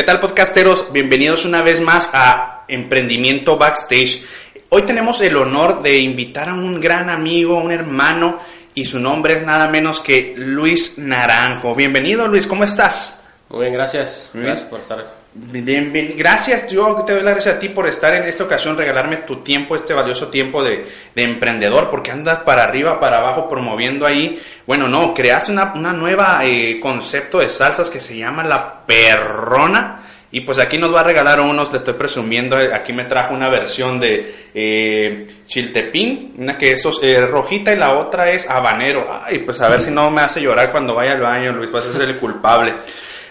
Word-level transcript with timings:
¿Qué 0.00 0.06
tal 0.06 0.18
podcasteros? 0.18 0.94
Bienvenidos 0.94 1.44
una 1.44 1.60
vez 1.60 1.78
más 1.78 2.08
a 2.14 2.64
Emprendimiento 2.68 3.58
Backstage. 3.58 4.22
Hoy 4.70 4.80
tenemos 4.84 5.20
el 5.20 5.36
honor 5.36 5.82
de 5.82 5.98
invitar 5.98 6.48
a 6.48 6.54
un 6.54 6.80
gran 6.80 7.10
amigo, 7.10 7.58
un 7.58 7.70
hermano, 7.70 8.38
y 8.72 8.86
su 8.86 8.98
nombre 8.98 9.34
es 9.34 9.44
nada 9.44 9.68
menos 9.68 10.00
que 10.00 10.32
Luis 10.38 10.96
Naranjo. 10.96 11.74
Bienvenido 11.74 12.26
Luis, 12.28 12.46
¿cómo 12.46 12.64
estás? 12.64 13.24
Muy 13.50 13.60
bien, 13.60 13.74
gracias. 13.74 14.30
Gracias 14.32 14.70
por 14.70 14.80
estar 14.80 15.19
Bien, 15.32 15.92
bien, 15.92 16.14
gracias. 16.16 16.68
Yo 16.70 17.04
te 17.06 17.12
doy 17.12 17.22
las 17.22 17.34
gracias 17.34 17.56
a 17.56 17.58
ti 17.60 17.68
por 17.68 17.86
estar 17.86 18.12
en 18.14 18.24
esta 18.24 18.42
ocasión, 18.42 18.76
regalarme 18.76 19.18
tu 19.18 19.36
tiempo, 19.36 19.76
este 19.76 19.94
valioso 19.94 20.26
tiempo 20.26 20.62
de, 20.64 20.84
emprendedor, 21.14 21.88
porque 21.88 22.10
andas 22.10 22.38
para 22.38 22.64
arriba, 22.64 22.98
para 22.98 23.18
abajo, 23.18 23.48
promoviendo 23.48 24.06
ahí. 24.06 24.42
Bueno, 24.66 24.88
no, 24.88 25.14
creaste 25.14 25.52
una, 25.52 25.92
nueva 25.92 26.40
eh, 26.44 26.80
concepto 26.80 27.38
de 27.38 27.48
salsas 27.48 27.90
que 27.90 28.00
se 28.00 28.16
llama 28.16 28.42
la 28.42 28.84
perrona. 28.84 30.02
Y 30.32 30.42
pues 30.42 30.58
aquí 30.58 30.78
nos 30.78 30.94
va 30.94 31.00
a 31.00 31.04
regalar 31.04 31.40
unos, 31.40 31.72
le 31.72 31.78
estoy 31.78 31.94
presumiendo, 31.94 32.58
eh, 32.58 32.72
aquí 32.72 32.92
me 32.92 33.04
trajo 33.04 33.34
una 33.34 33.48
versión 33.48 33.98
de 33.98 34.32
eh, 34.54 35.26
chiltepín, 35.44 36.34
una 36.38 36.56
que 36.56 36.72
es 36.72 36.88
eh, 37.02 37.26
rojita 37.26 37.72
y 37.72 37.76
la 37.76 37.98
otra 37.98 38.30
es 38.30 38.48
habanero. 38.48 39.08
Ay, 39.24 39.40
pues 39.40 39.60
a 39.60 39.68
ver 39.68 39.82
si 39.82 39.90
no 39.90 40.08
me 40.10 40.22
hace 40.22 40.40
llorar 40.40 40.70
cuando 40.70 40.94
vaya 40.94 41.12
al 41.12 41.20
baño, 41.20 41.52
Luis, 41.52 41.70
vas 41.72 41.86
a 41.86 41.92
ser 41.92 42.02
el 42.02 42.16
culpable. 42.16 42.74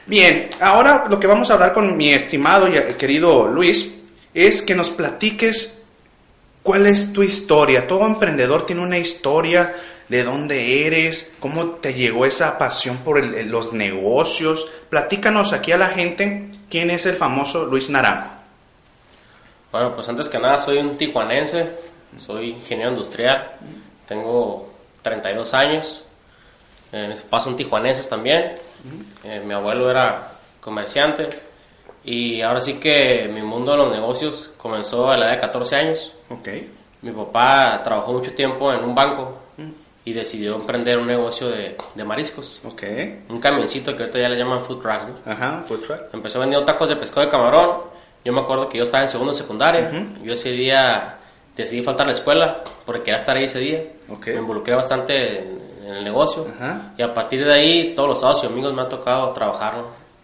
Bien, 0.09 0.49
ahora 0.59 1.05
lo 1.07 1.19
que 1.19 1.27
vamos 1.27 1.51
a 1.51 1.53
hablar 1.53 1.71
con 1.71 1.95
mi 1.95 2.11
estimado 2.11 2.67
y 2.67 2.93
querido 2.95 3.47
Luis 3.47 3.93
es 4.33 4.63
que 4.63 4.73
nos 4.73 4.89
platiques 4.89 5.83
cuál 6.63 6.87
es 6.87 7.13
tu 7.13 7.21
historia. 7.21 7.85
Todo 7.85 8.07
emprendedor 8.07 8.65
tiene 8.65 8.81
una 8.81 8.97
historia 8.97 9.75
de 10.07 10.23
dónde 10.23 10.87
eres, 10.87 11.35
cómo 11.39 11.73
te 11.73 11.93
llegó 11.93 12.25
esa 12.25 12.57
pasión 12.57 12.97
por 12.97 13.23
los 13.23 13.71
negocios. 13.71 14.67
Platícanos 14.89 15.53
aquí 15.53 15.73
a 15.73 15.77
la 15.77 15.89
gente 15.89 16.53
quién 16.71 16.89
es 16.89 17.05
el 17.05 17.15
famoso 17.15 17.67
Luis 17.67 17.91
Naranjo. 17.91 18.31
Bueno, 19.71 19.93
pues 19.93 20.09
antes 20.09 20.27
que 20.27 20.39
nada 20.39 20.57
soy 20.57 20.79
un 20.79 20.97
tijuanense, 20.97 21.69
soy 22.17 22.49
ingeniero 22.49 22.89
industrial, 22.89 23.51
tengo 24.07 24.73
32 25.03 25.53
años, 25.53 26.03
ese 26.91 27.21
paso 27.29 27.49
un 27.49 27.57
tijuanense 27.57 28.09
también 28.09 28.68
eh, 29.23 29.41
mi 29.45 29.53
abuelo 29.53 29.89
era 29.89 30.33
comerciante 30.61 31.29
y 32.03 32.41
ahora 32.41 32.59
sí 32.59 32.75
que 32.75 33.29
mi 33.33 33.41
mundo 33.41 33.71
de 33.71 33.77
los 33.77 33.91
negocios 33.91 34.53
comenzó 34.57 35.09
a 35.09 35.17
la 35.17 35.25
edad 35.25 35.33
de 35.35 35.39
14 35.41 35.75
años. 35.75 36.13
Okay. 36.29 36.71
Mi 37.01 37.11
papá 37.11 37.81
trabajó 37.83 38.13
mucho 38.13 38.33
tiempo 38.33 38.71
en 38.73 38.83
un 38.83 38.95
banco 38.95 39.37
y 40.05 40.13
decidió 40.13 40.55
emprender 40.55 40.97
un 40.97 41.07
negocio 41.07 41.49
de, 41.49 41.77
de, 41.93 42.03
mariscos. 42.03 42.61
Okay. 42.65 43.25
Un 43.29 43.39
camioncito 43.39 43.95
que 43.95 44.03
ahorita 44.03 44.19
ya 44.19 44.29
le 44.29 44.37
llaman 44.37 44.63
food 44.63 44.81
trucks. 44.81 45.11
Ajá, 45.25 45.63
food 45.67 45.81
truck. 45.81 46.01
Empezó 46.13 46.39
vendiendo 46.39 46.65
tacos 46.65 46.89
de 46.89 46.95
pescado 46.95 47.25
de 47.25 47.31
camarón. 47.31 47.81
Yo 48.23 48.33
me 48.33 48.41
acuerdo 48.41 48.67
que 48.67 48.77
yo 48.77 48.83
estaba 48.83 49.03
en 49.03 49.09
segundo 49.09 49.33
secundaria. 49.33 49.91
Yo 50.23 50.33
ese 50.33 50.51
día 50.51 51.17
decidí 51.55 51.83
faltar 51.83 52.05
a 52.05 52.09
la 52.09 52.15
escuela 52.15 52.63
porque 52.85 53.03
quería 53.03 53.17
estar 53.17 53.35
ahí 53.35 53.45
ese 53.45 53.59
día. 53.59 53.83
Okay. 54.09 54.33
Me 54.33 54.39
involucré 54.39 54.75
bastante 54.75 55.39
en 55.39 55.68
el 55.93 56.03
negocio. 56.03 56.47
Y 56.97 57.01
a 57.01 57.13
partir 57.13 57.45
de 57.45 57.53
ahí, 57.53 57.93
todos 57.95 58.09
los 58.09 58.19
sábados 58.19 58.43
y 58.43 58.47
domingos 58.47 58.73
me 58.73 58.81
ha 58.81 58.89
tocado 58.89 59.29
trabajar. 59.29 59.75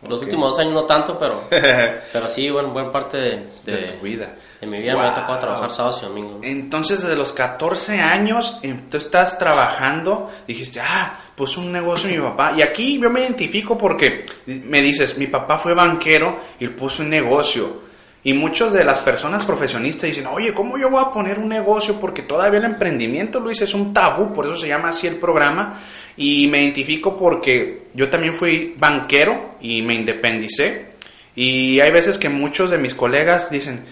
Los 0.07 0.21
últimos 0.21 0.51
dos 0.51 0.59
años 0.59 0.73
no 0.73 0.83
tanto, 0.83 1.17
pero, 1.17 1.41
pero 1.49 2.29
sí, 2.29 2.49
bueno, 2.49 2.69
buena 2.69 2.91
parte 2.91 3.17
de, 3.17 3.37
tu 3.65 4.03
vida. 4.03 4.35
De 4.61 4.67
mi 4.67 4.79
vida 4.79 4.95
me 4.95 5.07
ha 5.07 5.13
tocado 5.13 5.39
trabajar 5.39 5.71
sábados 5.71 5.99
y 6.01 6.05
domingos. 6.05 6.37
Entonces, 6.43 7.01
desde 7.01 7.15
los 7.15 7.33
14 7.33 7.99
años, 7.99 8.59
tú 8.89 8.97
estás 8.97 9.37
trabajando, 9.39 10.29
dijiste, 10.47 10.79
ah, 10.79 11.17
pues 11.35 11.57
un 11.57 11.71
negocio 11.71 12.09
mi 12.09 12.19
papá. 12.19 12.53
Y 12.55 12.61
aquí 12.61 12.99
yo 12.99 13.09
me 13.09 13.21
identifico 13.21 13.77
porque 13.77 14.25
me 14.45 14.81
dices, 14.81 15.17
mi 15.17 15.27
papá 15.27 15.57
fue 15.57 15.73
banquero 15.73 16.39
y 16.59 16.67
puso 16.67 17.01
un 17.01 17.09
negocio. 17.09 17.84
Y 18.25 18.33
muchas 18.33 18.73
de 18.73 18.83
las 18.83 18.99
personas 18.99 19.45
profesionistas 19.45 20.09
dicen, 20.09 20.25
oye, 20.25 20.51
¿cómo 20.51 20.79
yo 20.79 20.89
voy 20.89 20.99
a 20.99 21.11
poner 21.13 21.37
un 21.37 21.47
negocio? 21.47 21.99
Porque 21.99 22.23
todavía 22.23 22.57
el 22.57 22.65
emprendimiento, 22.65 23.39
Luis, 23.39 23.61
es 23.61 23.75
un 23.75 23.93
tabú, 23.93 24.33
por 24.33 24.47
eso 24.47 24.57
se 24.57 24.67
llama 24.67 24.89
así 24.89 25.05
el 25.05 25.17
programa. 25.17 25.79
Y 26.17 26.47
me 26.47 26.63
identifico 26.63 27.15
porque 27.15 27.83
yo 27.93 28.09
también 28.09 28.33
fui 28.33 28.73
banquero 28.79 29.57
y 29.61 29.83
me 29.83 29.93
independicé. 29.93 30.87
Y 31.35 31.79
hay 31.81 31.91
veces 31.91 32.17
que 32.17 32.29
muchos 32.29 32.71
de 32.71 32.79
mis 32.79 32.95
colegas 32.95 33.51
dicen, 33.51 33.85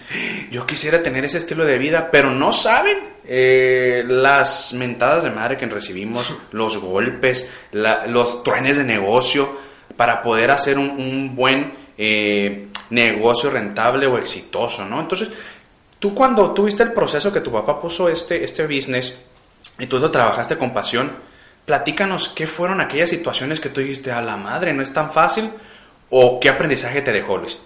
yo 0.50 0.66
quisiera 0.66 1.00
tener 1.00 1.24
ese 1.24 1.38
estilo 1.38 1.64
de 1.64 1.78
vida, 1.78 2.10
pero 2.10 2.30
no 2.30 2.52
saben 2.52 2.98
eh, 3.26 4.02
las 4.04 4.72
mentadas 4.72 5.22
de 5.22 5.30
madre 5.30 5.56
que 5.56 5.66
recibimos, 5.66 6.34
los 6.50 6.78
golpes, 6.78 7.48
los 7.72 8.42
truenes 8.42 8.78
de 8.78 8.84
negocio, 8.84 9.56
para 9.96 10.22
poder 10.22 10.50
hacer 10.50 10.76
un, 10.76 11.36
buen... 11.36 11.83
Eh, 11.96 12.68
negocio 12.90 13.50
rentable 13.50 14.06
o 14.06 14.18
exitoso, 14.18 14.84
¿no? 14.84 15.00
Entonces, 15.00 15.30
tú 15.98 16.14
cuando 16.14 16.52
tuviste 16.52 16.82
el 16.82 16.92
proceso 16.92 17.32
que 17.32 17.40
tu 17.40 17.50
papá 17.50 17.80
puso 17.80 18.08
este, 18.08 18.44
este 18.44 18.66
business 18.66 19.18
y 19.78 19.86
tú 19.86 19.98
lo 19.98 20.10
trabajaste 20.10 20.58
con 20.58 20.72
pasión, 20.72 21.12
platícanos 21.64 22.28
qué 22.28 22.46
fueron 22.46 22.80
aquellas 22.80 23.10
situaciones 23.10 23.60
que 23.60 23.70
tú 23.70 23.80
dijiste, 23.80 24.12
a 24.12 24.20
la 24.20 24.36
madre, 24.36 24.72
no 24.72 24.82
es 24.82 24.92
tan 24.92 25.12
fácil, 25.12 25.50
o 26.10 26.38
qué 26.38 26.48
aprendizaje 26.48 27.00
te 27.00 27.12
dejó, 27.12 27.38
Luis. 27.38 27.60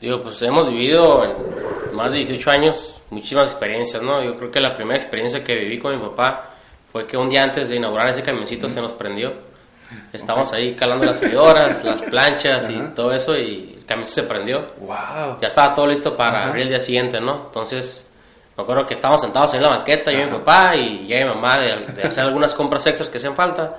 Digo, 0.00 0.22
pues 0.22 0.40
hemos 0.42 0.68
vivido 0.68 1.24
en 1.24 1.96
más 1.96 2.12
de 2.12 2.18
18 2.18 2.50
años 2.50 3.00
muchísimas 3.10 3.50
experiencias, 3.50 4.02
¿no? 4.02 4.22
Yo 4.22 4.36
creo 4.36 4.50
que 4.50 4.60
la 4.60 4.74
primera 4.74 4.98
experiencia 4.98 5.42
que 5.42 5.54
viví 5.54 5.78
con 5.78 5.98
mi 5.98 6.08
papá 6.08 6.50
fue 6.92 7.06
que 7.06 7.16
un 7.16 7.28
día 7.28 7.42
antes 7.42 7.68
de 7.68 7.76
inaugurar 7.76 8.08
ese 8.08 8.22
camioncito 8.22 8.68
se 8.68 8.80
nos 8.80 8.92
prendió. 8.92 9.32
Estábamos 10.12 10.52
ahí 10.52 10.74
calando 10.74 11.06
las 11.06 11.18
freidoras, 11.18 11.84
las 11.84 12.02
planchas 12.02 12.68
y 12.70 12.76
todo 12.94 13.12
eso 13.12 13.36
y 13.36 13.74
el 13.78 13.84
camión 13.86 14.08
se 14.08 14.22
prendió. 14.24 14.66
Wow. 14.80 15.38
Ya 15.40 15.48
estaba 15.48 15.74
todo 15.74 15.86
listo 15.86 16.16
para 16.16 16.46
abrir 16.46 16.64
el 16.64 16.68
día 16.68 16.80
siguiente, 16.80 17.20
¿no? 17.20 17.46
Entonces, 17.46 18.04
me 18.56 18.62
acuerdo 18.62 18.86
que 18.86 18.94
estábamos 18.94 19.20
sentados 19.20 19.54
en 19.54 19.62
la 19.62 19.68
banqueta, 19.68 20.10
yo 20.12 20.20
y 20.20 20.24
mi 20.24 20.30
papá 20.30 20.74
y 20.76 21.06
ya 21.06 21.18
mi 21.18 21.26
mamá 21.26 21.58
de, 21.58 22.02
hacer 22.02 22.24
algunas 22.24 22.54
compras 22.54 22.86
extras 22.86 23.08
que 23.08 23.18
hacen 23.18 23.34
falta. 23.34 23.76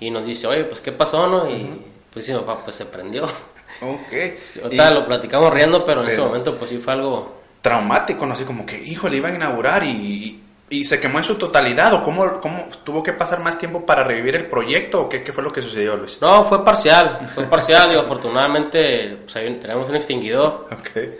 Y 0.00 0.10
nos 0.10 0.26
dice, 0.26 0.46
oye, 0.46 0.64
pues, 0.64 0.80
¿qué 0.80 0.92
pasó, 0.92 1.26
no? 1.26 1.48
Y 1.48 1.70
pues 2.12 2.26
sí, 2.26 2.32
mi 2.32 2.40
papá, 2.40 2.60
pues 2.64 2.76
se 2.76 2.86
prendió. 2.86 3.24
Ok. 3.24 4.12
Ahorita 4.64 4.90
lo 4.90 5.06
platicamos 5.06 5.52
riendo, 5.52 5.84
pero 5.84 6.02
en 6.02 6.08
ese 6.08 6.20
momento, 6.20 6.56
pues 6.56 6.70
sí 6.70 6.78
fue 6.78 6.94
algo... 6.94 7.42
Traumático, 7.60 8.26
¿no? 8.26 8.32
Así 8.32 8.44
como 8.44 8.66
que, 8.66 8.82
hijo, 8.82 9.08
le 9.08 9.18
iba 9.18 9.28
a 9.28 9.34
inaugurar 9.34 9.84
y 9.84 10.41
¿Y 10.72 10.84
se 10.84 10.98
quemó 10.98 11.18
en 11.18 11.24
su 11.24 11.34
totalidad 11.34 11.92
o 11.92 12.02
cómo, 12.02 12.40
cómo 12.40 12.64
tuvo 12.82 13.02
que 13.02 13.12
pasar 13.12 13.40
más 13.40 13.58
tiempo 13.58 13.84
para 13.84 14.04
revivir 14.04 14.36
el 14.36 14.46
proyecto 14.46 15.02
o 15.02 15.08
qué, 15.08 15.22
qué 15.22 15.30
fue 15.30 15.44
lo 15.44 15.52
que 15.52 15.60
sucedió, 15.60 15.98
Luis? 15.98 16.18
No, 16.22 16.46
fue 16.46 16.64
parcial, 16.64 17.28
fue 17.34 17.44
parcial 17.44 17.92
y 17.92 17.98
afortunadamente 17.98 19.18
pues, 19.30 19.34
tenemos 19.60 19.86
un 19.90 19.96
extinguidor 19.96 20.68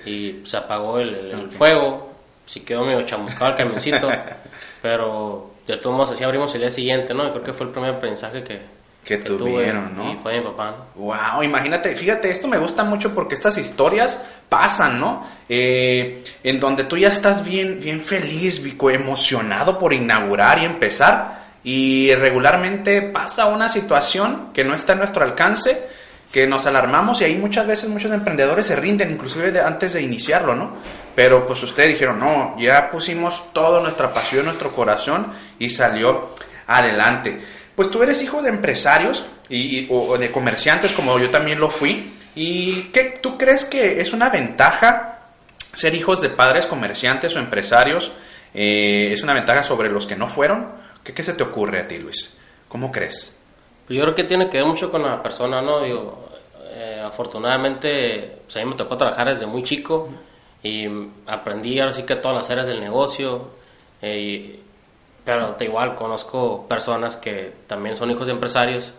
y 0.07 0.41
se 0.45 0.57
apagó 0.57 0.99
el, 0.99 1.51
fuego, 1.51 2.15
sí 2.47 2.61
quedó 2.61 2.83
medio 2.83 3.03
chamuscado 3.03 3.51
el 3.51 3.57
camioncito, 3.59 4.09
pero 4.81 5.51
de 5.67 5.77
todos 5.77 5.95
modos 5.95 6.13
así 6.13 6.25
abrimos 6.25 6.55
el 6.55 6.63
día 6.63 6.71
siguiente, 6.71 7.13
¿no? 7.13 7.27
Y 7.27 7.31
creo 7.33 7.43
que 7.43 7.53
fue 7.53 7.67
el 7.67 7.73
primer 7.73 7.97
aprendizaje 7.97 8.43
que, 8.43 8.59
que, 9.05 9.17
tuvieron, 9.19 9.97
¿no? 9.97 10.13
Y 10.13 10.17
fue 10.17 10.39
mi 10.39 10.45
papá. 10.47 10.87
Wow, 10.95 11.43
imagínate, 11.43 11.95
fíjate, 11.97 12.31
esto 12.31 12.47
me 12.47 12.59
gusta 12.59 12.85
mucho 12.85 13.13
porque 13.15 13.35
estas 13.35 13.59
historias 13.59 14.23
pasan, 14.49 15.01
¿no? 15.01 15.27
Eh, 15.49 16.23
en 16.45 16.61
donde 16.61 16.85
tú 16.85 16.97
ya 16.97 17.09
estás 17.09 17.45
bien, 17.45 17.81
bien 17.81 18.01
feliz, 18.01 18.63
emocionado 18.91 19.79
por 19.79 19.93
inaugurar 19.93 20.61
y 20.61 20.65
empezar, 20.65 21.43
y 21.65 22.15
regularmente 22.15 23.03
pasa 23.03 23.47
una 23.47 23.69
situación 23.69 24.51
que 24.53 24.65
no 24.65 24.75
está 24.75 24.93
a 24.93 24.97
nuestro 24.97 25.25
alcance, 25.25 25.83
que 26.33 26.47
nos 26.47 26.67
alarmamos 26.67 27.21
y 27.21 27.25
ahí 27.25 27.37
muchas 27.37 27.67
veces 27.67 27.91
muchos 27.91 28.11
emprendedores 28.11 28.67
se 28.67 28.77
rinden, 28.77 29.11
inclusive 29.11 29.61
antes 29.61 29.93
de 29.93 30.03
iniciarlo, 30.03 30.55
¿no? 30.55 30.77
Pero 31.15 31.47
pues 31.47 31.63
ustedes 31.63 31.91
dijeron, 31.91 32.19
no, 32.21 32.57
ya 32.59 32.89
pusimos 32.91 33.53
toda 33.53 33.83
nuestra 33.83 34.15
pasión, 34.15 34.47
nuestro 34.47 34.73
corazón 34.73 35.33
y 35.59 35.69
salió 35.71 36.31
adelante. 36.67 37.39
Pues 37.83 37.91
tú 37.91 38.01
eres 38.01 38.23
hijo 38.23 38.41
de 38.43 38.49
empresarios 38.49 39.27
y, 39.49 39.89
o 39.91 40.17
de 40.17 40.31
comerciantes 40.31 40.93
como 40.93 41.19
yo 41.19 41.31
también 41.31 41.59
lo 41.59 41.69
fui. 41.69 42.13
¿Y 42.33 42.83
qué, 42.93 43.19
tú 43.21 43.37
crees 43.37 43.65
que 43.65 44.01
es 44.01 44.13
una 44.13 44.31
ventaja 44.31 45.19
ser 45.73 45.93
hijos 45.97 46.21
de 46.21 46.29
padres 46.29 46.67
comerciantes 46.67 47.35
o 47.35 47.41
empresarios? 47.41 48.13
Eh, 48.55 49.11
¿Es 49.13 49.25
una 49.25 49.35
ventaja 49.35 49.65
sobre 49.65 49.91
los 49.91 50.07
que 50.07 50.15
no 50.15 50.29
fueron? 50.29 50.69
¿Qué, 51.03 51.13
¿Qué, 51.13 51.25
se 51.25 51.33
te 51.33 51.43
ocurre 51.43 51.81
a 51.81 51.89
ti, 51.89 51.99
Luis? 51.99 52.37
¿Cómo 52.69 52.93
crees? 52.93 53.37
Pues 53.85 53.99
yo 53.99 54.05
creo 54.05 54.15
que 54.15 54.23
tiene 54.23 54.49
que 54.49 54.59
ver 54.59 54.67
mucho 54.69 54.89
con 54.89 55.03
la 55.03 55.21
persona, 55.21 55.61
¿no? 55.61 55.83
Digo, 55.83 56.29
eh, 56.71 57.03
afortunadamente, 57.05 58.43
pues 58.45 58.59
a 58.59 58.61
mí 58.61 58.67
me 58.67 58.77
tocó 58.77 58.97
trabajar 58.97 59.29
desde 59.29 59.47
muy 59.47 59.65
chico 59.65 60.09
y 60.63 60.87
aprendí 61.27 61.81
ahora 61.81 61.91
sí 61.91 62.05
que 62.05 62.15
todas 62.15 62.37
las 62.37 62.49
áreas 62.49 62.69
del 62.69 62.79
negocio. 62.79 63.51
Eh, 64.01 64.62
da 65.25 65.57
igual, 65.61 65.95
conozco 65.95 66.67
personas 66.69 67.17
que 67.17 67.53
también 67.67 67.97
son 67.97 68.11
hijos 68.11 68.27
de 68.27 68.33
empresarios, 68.33 68.95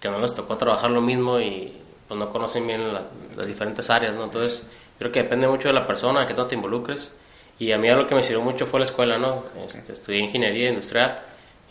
que 0.00 0.08
no 0.08 0.18
les 0.18 0.34
tocó 0.34 0.56
trabajar 0.56 0.90
lo 0.90 1.00
mismo 1.00 1.40
y 1.40 1.72
pues 2.06 2.18
no 2.18 2.28
conocen 2.30 2.66
bien 2.66 2.92
las 2.92 3.46
diferentes 3.46 3.88
áreas, 3.90 4.14
¿no? 4.14 4.24
Entonces, 4.24 4.66
creo 4.98 5.10
que 5.10 5.22
depende 5.22 5.48
mucho 5.48 5.68
de 5.68 5.74
la 5.74 5.86
persona, 5.86 6.26
que 6.26 6.34
no 6.34 6.46
te 6.46 6.54
involucres. 6.54 7.16
Y 7.58 7.72
a 7.72 7.78
mí 7.78 7.88
lo 7.88 8.06
que 8.06 8.14
me 8.14 8.22
sirvió 8.22 8.42
mucho 8.42 8.66
fue 8.66 8.80
la 8.80 8.84
escuela, 8.84 9.18
¿no? 9.18 9.44
Este, 9.64 9.92
estudié 9.92 10.20
ingeniería 10.20 10.68
industrial 10.68 11.20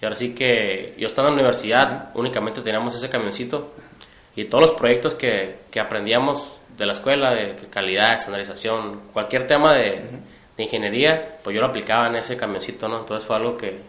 y 0.02 0.06
ahora 0.06 0.16
sí 0.16 0.36
que 0.36 0.96
yo 0.98 1.08
estaba 1.08 1.30
en 1.30 1.36
la 1.36 1.42
universidad, 1.42 2.10
únicamente 2.16 2.62
teníamos 2.62 2.94
ese 2.96 3.10
camioncito, 3.10 3.72
y 4.36 4.46
todos 4.46 4.68
los 4.68 4.76
proyectos 4.76 5.14
que, 5.16 5.60
que 5.72 5.80
aprendíamos 5.80 6.60
de 6.78 6.86
la 6.86 6.94
escuela, 6.94 7.34
de 7.34 7.56
calidad, 7.70 8.14
estandarización, 8.14 9.02
cualquier 9.14 9.48
tema 9.48 9.74
de, 9.74 10.02
de 10.58 10.64
ingeniería, 10.64 11.38
pues 11.44 11.54
yo 11.54 11.62
lo 11.62 11.68
aplicaba 11.68 12.08
en 12.08 12.16
ese 12.16 12.36
camioncito, 12.36 12.88
¿no? 12.88 13.00
Entonces 13.00 13.26
fue 13.26 13.36
algo 13.36 13.56
que, 13.56 13.80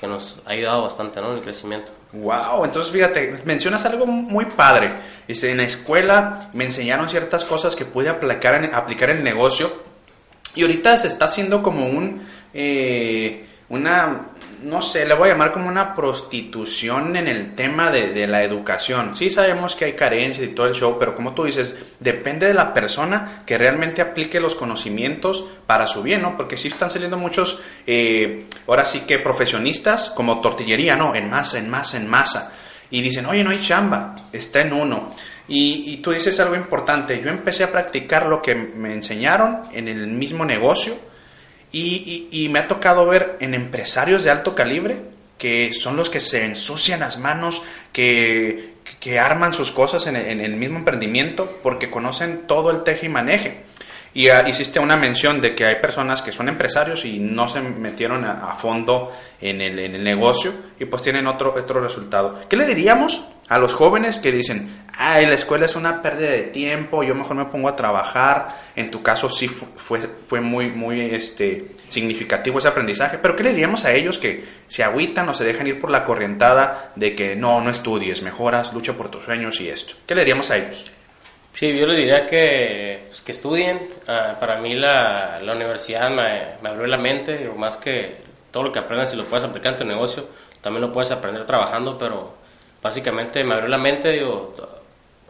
que 0.00 0.06
nos 0.06 0.38
ha 0.46 0.50
ayudado 0.50 0.82
bastante, 0.82 1.20
¿no? 1.20 1.30
En 1.30 1.36
el 1.36 1.42
crecimiento. 1.42 1.92
Wow, 2.12 2.64
entonces 2.64 2.90
fíjate, 2.90 3.34
mencionas 3.44 3.84
algo 3.84 4.06
muy 4.06 4.46
padre. 4.46 4.90
Dice, 5.28 5.50
en 5.50 5.58
la 5.58 5.64
escuela 5.64 6.48
me 6.54 6.64
enseñaron 6.64 7.08
ciertas 7.10 7.44
cosas 7.44 7.76
que 7.76 7.84
pude 7.84 8.08
aplicar 8.08 8.64
en, 8.64 8.74
aplicar 8.74 9.10
el 9.10 9.22
negocio 9.22 9.70
y 10.54 10.62
ahorita 10.62 10.96
se 10.96 11.08
está 11.08 11.26
haciendo 11.26 11.62
como 11.62 11.86
un, 11.86 12.22
eh, 12.54 13.44
una, 13.68 14.29
no 14.62 14.82
sé, 14.82 15.06
le 15.06 15.14
voy 15.14 15.28
a 15.28 15.32
llamar 15.32 15.52
como 15.52 15.68
una 15.68 15.94
prostitución 15.94 17.16
en 17.16 17.28
el 17.28 17.54
tema 17.54 17.90
de, 17.90 18.10
de, 18.10 18.26
la 18.26 18.42
educación. 18.42 19.14
Sí 19.14 19.30
sabemos 19.30 19.76
que 19.76 19.86
hay 19.86 19.92
carencias 19.94 20.46
y 20.46 20.54
todo 20.54 20.66
el 20.66 20.74
show, 20.74 20.96
pero 20.98 21.14
como 21.14 21.34
tú 21.34 21.44
dices, 21.44 21.78
depende 21.98 22.46
de 22.46 22.54
la 22.54 22.74
persona 22.74 23.42
que 23.46 23.58
realmente 23.58 24.02
aplique 24.02 24.40
los 24.40 24.54
conocimientos 24.54 25.44
para 25.66 25.86
su 25.86 26.02
bien, 26.02 26.22
¿no? 26.22 26.36
Porque 26.36 26.56
sí 26.56 26.68
están 26.68 26.90
saliendo 26.90 27.16
muchos, 27.16 27.60
eh, 27.86 28.46
ahora 28.66 28.84
sí 28.84 29.00
que 29.00 29.18
profesionistas 29.18 30.10
como 30.10 30.40
tortillería, 30.40 30.96
¿no? 30.96 31.14
En 31.14 31.30
masa, 31.30 31.58
en 31.58 31.70
masa, 31.70 31.96
en 31.96 32.06
masa. 32.06 32.52
Y 32.90 33.02
dicen, 33.02 33.26
oye, 33.26 33.44
no 33.44 33.50
hay 33.50 33.60
chamba, 33.62 34.28
está 34.32 34.60
en 34.60 34.72
uno. 34.72 35.14
Y, 35.48 35.92
y 35.92 35.96
tú 35.98 36.10
dices 36.10 36.38
algo 36.40 36.56
importante, 36.56 37.20
yo 37.22 37.30
empecé 37.30 37.64
a 37.64 37.72
practicar 37.72 38.26
lo 38.26 38.42
que 38.42 38.54
me 38.54 38.94
enseñaron 38.94 39.62
en 39.72 39.88
el 39.88 40.06
mismo 40.08 40.44
negocio 40.44 41.09
y, 41.72 42.28
y, 42.32 42.44
y, 42.44 42.48
me 42.48 42.58
ha 42.58 42.68
tocado 42.68 43.06
ver 43.06 43.36
en 43.40 43.54
empresarios 43.54 44.24
de 44.24 44.30
alto 44.30 44.54
calibre 44.54 44.96
que 45.40 45.72
son 45.72 45.96
los 45.96 46.10
que 46.10 46.20
se 46.20 46.44
ensucian 46.44 47.00
las 47.00 47.18
manos, 47.18 47.62
que, 47.94 48.74
que 49.00 49.18
arman 49.18 49.54
sus 49.54 49.72
cosas 49.72 50.06
en 50.06 50.16
el, 50.16 50.26
en 50.26 50.40
el, 50.42 50.54
mismo 50.54 50.78
emprendimiento 50.78 51.58
porque 51.62 51.90
conocen 51.90 52.42
todo 52.46 52.70
el 52.70 52.82
teje 52.82 53.06
y 53.06 53.08
maneje. 53.08 53.62
Y 54.12 54.28
uh, 54.28 54.46
hiciste 54.48 54.80
una 54.80 54.96
mención 54.96 55.40
de 55.40 55.54
que 55.54 55.66
hay 55.66 55.80
personas 55.80 56.20
que 56.20 56.32
son 56.32 56.48
empresarios 56.48 57.04
y 57.04 57.18
no 57.18 57.48
se 57.48 57.60
metieron 57.60 58.24
a, 58.24 58.50
a 58.50 58.54
fondo 58.56 59.12
en 59.40 59.60
el, 59.60 59.78
en 59.78 59.94
el, 59.94 60.02
negocio 60.02 60.52
y 60.78 60.84
pues 60.84 61.02
tienen 61.02 61.26
otro, 61.28 61.54
otro 61.56 61.80
resultado. 61.80 62.40
¿Qué 62.48 62.56
le 62.56 62.66
diríamos 62.66 63.22
a 63.48 63.58
los 63.58 63.72
jóvenes 63.74 64.18
que 64.18 64.32
dicen, 64.32 64.84
ay, 64.96 65.26
la 65.26 65.34
escuela 65.34 65.66
es 65.66 65.76
una 65.76 66.02
pérdida 66.02 66.30
de 66.30 66.42
tiempo, 66.42 67.04
yo 67.04 67.14
mejor 67.14 67.36
me 67.36 67.44
pongo 67.44 67.68
a 67.68 67.76
trabajar? 67.76 68.48
En 68.74 68.90
tu 68.90 69.00
caso 69.00 69.28
sí 69.28 69.46
fue, 69.46 70.00
fue 70.00 70.40
muy, 70.40 70.70
muy 70.70 71.00
este, 71.00 71.68
significativo 71.88 72.58
ese 72.58 72.68
aprendizaje, 72.68 73.18
pero 73.18 73.36
¿qué 73.36 73.44
le 73.44 73.50
diríamos 73.50 73.84
a 73.84 73.92
ellos 73.92 74.18
que 74.18 74.44
se 74.66 74.82
agüitan 74.82 75.28
o 75.28 75.34
se 75.34 75.44
dejan 75.44 75.68
ir 75.68 75.78
por 75.78 75.90
la 75.90 76.02
corrientada 76.02 76.92
de 76.96 77.14
que 77.14 77.36
no, 77.36 77.60
no 77.60 77.70
estudies, 77.70 78.22
mejoras, 78.22 78.72
lucha 78.72 78.94
por 78.94 79.08
tus 79.08 79.24
sueños 79.24 79.60
y 79.60 79.68
esto? 79.68 79.94
¿Qué 80.04 80.16
le 80.16 80.22
diríamos 80.22 80.50
a 80.50 80.56
ellos? 80.56 80.90
Sí, 81.54 81.76
yo 81.76 81.86
les 81.86 81.96
diría 81.98 82.26
que, 82.26 83.04
pues, 83.08 83.20
que 83.22 83.32
estudien. 83.32 83.78
Uh, 84.08 84.38
para 84.38 84.58
mí 84.60 84.74
la, 84.74 85.40
la 85.42 85.52
universidad 85.54 86.10
me, 86.10 86.68
abrió 86.68 86.86
la 86.86 86.96
mente, 86.96 87.50
más 87.56 87.76
que 87.76 88.18
todo 88.50 88.64
lo 88.64 88.72
que 88.72 88.78
aprendes 88.78 89.10
si 89.10 89.16
lo 89.16 89.24
puedes 89.24 89.44
aplicar 89.44 89.72
en 89.72 89.78
tu 89.78 89.84
negocio, 89.84 90.26
también 90.60 90.82
lo 90.82 90.92
puedes 90.92 91.10
aprender 91.10 91.46
trabajando, 91.46 91.96
pero 91.98 92.34
básicamente 92.82 93.44
me 93.44 93.54
abrió 93.54 93.68
la 93.68 93.78
mente, 93.78 94.20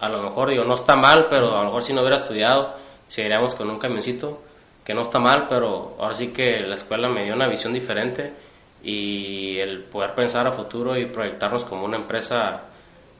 a 0.00 0.08
lo 0.08 0.22
mejor 0.22 0.50
digo, 0.50 0.64
no 0.64 0.74
está 0.74 0.96
mal, 0.96 1.26
pero 1.28 1.56
a 1.56 1.60
lo 1.60 1.64
mejor 1.66 1.82
si 1.82 1.92
no 1.92 2.00
hubiera 2.00 2.16
estudiado, 2.16 2.74
seguiríamos 3.08 3.54
con 3.54 3.68
un 3.68 3.78
camioncito, 3.78 4.40
que 4.84 4.94
no 4.94 5.02
está 5.02 5.18
mal, 5.18 5.46
pero 5.48 5.96
ahora 5.98 6.14
sí 6.14 6.28
que 6.28 6.60
la 6.60 6.74
escuela 6.74 7.08
me 7.08 7.24
dio 7.24 7.34
una 7.34 7.48
visión 7.48 7.72
diferente 7.72 8.32
y 8.82 9.58
el 9.58 9.84
poder 9.84 10.14
pensar 10.14 10.46
a 10.46 10.52
futuro 10.52 10.96
y 10.96 11.06
proyectarnos 11.06 11.64
como 11.64 11.84
una 11.84 11.96
empresa 11.96 12.62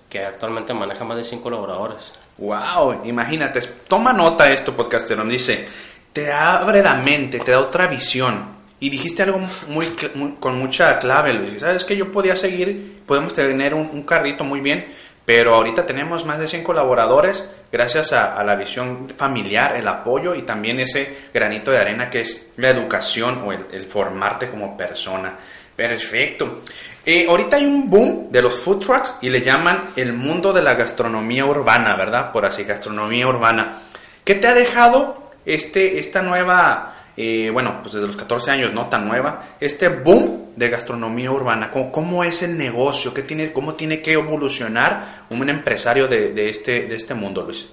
que 0.09 0.25
actualmente 0.25 0.73
maneja 0.75 1.05
más 1.05 1.19
de 1.19 1.25
5 1.25 1.43
colaboradores. 1.43 2.13
Wow, 2.41 3.03
imagínate, 3.05 3.61
toma 3.87 4.15
nota 4.15 4.51
esto, 4.51 4.75
podcasterón, 4.75 5.29
dice, 5.29 5.69
te 6.13 6.33
abre 6.33 6.83
la 6.83 6.95
mente, 6.95 7.39
te 7.39 7.53
da 7.53 7.61
otra 7.61 7.87
visión. 7.87 8.59
Y 8.81 8.89
dijiste 8.89 9.23
algo 9.23 9.41
muy, 9.69 9.95
con 10.41 10.59
mucha 10.59 10.99
clave, 10.99 11.35
Luis. 11.35 11.61
¿Sabes 11.61 11.85
que 11.85 11.97
yo 11.97 12.11
podía 12.11 12.35
seguir, 12.37 13.03
podemos 13.05 13.35
tener 13.35 13.75
un, 13.75 14.03
carrito 14.05 14.43
muy 14.43 14.61
bien, 14.61 14.87
pero 15.27 15.55
ahorita 15.55 15.85
tenemos 15.85 16.25
más 16.25 16.39
de 16.39 16.49
100 16.49 16.65
colaboradores 16.65 17.53
gracias 17.71 18.15
a, 18.15 18.43
la 18.43 18.57
visión 18.57 19.13
familiar, 19.19 19.77
el 19.77 19.87
apoyo 19.87 20.35
y 20.35 20.43
también 20.43 20.81
ese 20.81 21.29
granito 21.35 21.71
de 21.71 21.79
arena 21.79 22.09
que 22.09 22.23
es 22.23 22.53
la 22.57 22.71
educación 22.71 23.43
o 23.45 23.53
el 23.53 23.85
formarte 23.85 24.49
como 24.49 24.79
persona. 24.79 25.35
Perfecto. 25.77 26.63
Eh, 27.05 27.27
ahorita 27.29 27.57
hay 27.57 27.65
un 27.65 27.89
boom 27.89 28.31
de 28.31 28.43
los 28.43 28.55
food 28.55 28.81
trucks 28.85 29.19
y 29.23 29.31
le 29.31 29.41
llaman 29.41 29.91
el 29.97 30.13
mundo 30.13 30.53
de 30.53 30.63
la 30.63 30.75
gastronomía 30.75 31.47
urbana, 31.47 31.97
¿verdad? 31.97 32.31
Por 32.33 32.45
así, 32.45 32.65
gastronomía 32.65 33.27
urbana. 33.27 33.81
¿Qué 34.23 34.35
te 34.35 34.47
ha 34.47 34.55
dejado 34.55 35.33
este, 35.47 35.99
esta 35.99 36.21
nueva, 36.21 36.95
eh, 37.17 37.49
bueno, 37.51 37.79
pues 37.83 37.95
desde 37.95 38.07
los 38.07 38.17
14 38.17 38.51
años, 38.51 38.75
no 38.75 38.87
tan 38.87 39.09
nueva, 39.09 39.57
este 39.61 39.89
boom 39.89 40.53
de 40.57 40.69
gastronomía 40.69 41.31
urbana? 41.31 41.71
¿Cómo, 41.71 41.91
cómo 41.91 42.23
es 42.23 42.43
el 42.43 42.59
negocio? 42.59 43.15
¿Qué 43.15 43.23
tiene, 43.23 43.51
¿Cómo 43.53 43.75
tiene 43.75 44.03
que 44.03 44.13
evolucionar 44.13 45.25
un 45.31 45.49
empresario 45.49 46.07
de, 46.07 46.33
de, 46.33 46.51
este, 46.51 46.87
de 46.87 46.97
este 46.97 47.15
mundo, 47.15 47.43
Luis? 47.43 47.71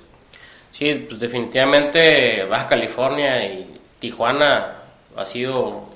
Sí, 0.72 1.06
pues 1.10 1.20
definitivamente 1.20 2.44
Baja 2.46 2.68
California 2.68 3.44
y 3.44 3.80
Tijuana 4.00 4.78
ha 5.16 5.26
sido 5.26 5.90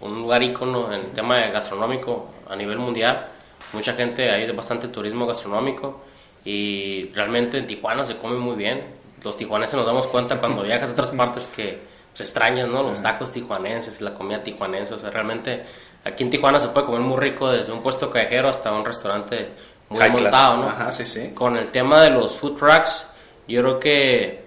un 0.00 0.14
lugar 0.14 0.42
ícono 0.42 0.92
en 0.92 1.00
el 1.00 1.12
tema 1.12 1.38
gastronómico 1.48 2.28
a 2.48 2.56
nivel 2.56 2.78
mundial. 2.78 3.28
Mucha 3.72 3.94
gente, 3.94 4.30
hay 4.30 4.50
bastante 4.52 4.88
turismo 4.88 5.26
gastronómico 5.26 6.02
y 6.44 7.10
realmente 7.12 7.58
en 7.58 7.66
Tijuana 7.66 8.04
se 8.04 8.16
come 8.16 8.36
muy 8.36 8.56
bien. 8.56 8.84
Los 9.22 9.36
tijuaneses 9.36 9.74
nos 9.74 9.86
damos 9.86 10.06
cuenta 10.06 10.38
cuando 10.38 10.62
viajas 10.64 10.90
a 10.90 10.92
otras 10.92 11.10
partes 11.10 11.46
que 11.48 11.78
se 12.12 12.22
extrañan, 12.22 12.72
¿no? 12.72 12.82
Los 12.82 13.02
tacos 13.02 13.32
tijuanenses, 13.32 14.00
la 14.00 14.14
comida 14.14 14.42
tijuanense, 14.42 14.94
o 14.94 14.98
sea, 14.98 15.10
realmente 15.10 15.64
aquí 16.04 16.24
en 16.24 16.30
Tijuana 16.30 16.58
se 16.58 16.68
puede 16.68 16.86
comer 16.86 17.02
muy 17.02 17.18
rico 17.18 17.50
desde 17.50 17.72
un 17.72 17.82
puesto 17.82 18.10
callejero 18.10 18.48
hasta 18.48 18.72
un 18.72 18.84
restaurante 18.84 19.50
muy 19.90 20.00
High 20.00 20.10
montado, 20.10 20.56
¿no? 20.56 20.68
Ajá, 20.68 20.92
sí, 20.92 21.04
sí. 21.04 21.32
Con 21.34 21.56
el 21.56 21.70
tema 21.70 22.00
de 22.00 22.10
los 22.10 22.36
food 22.36 22.56
trucks, 22.56 23.06
yo 23.46 23.60
creo 23.60 23.78
que 23.78 24.46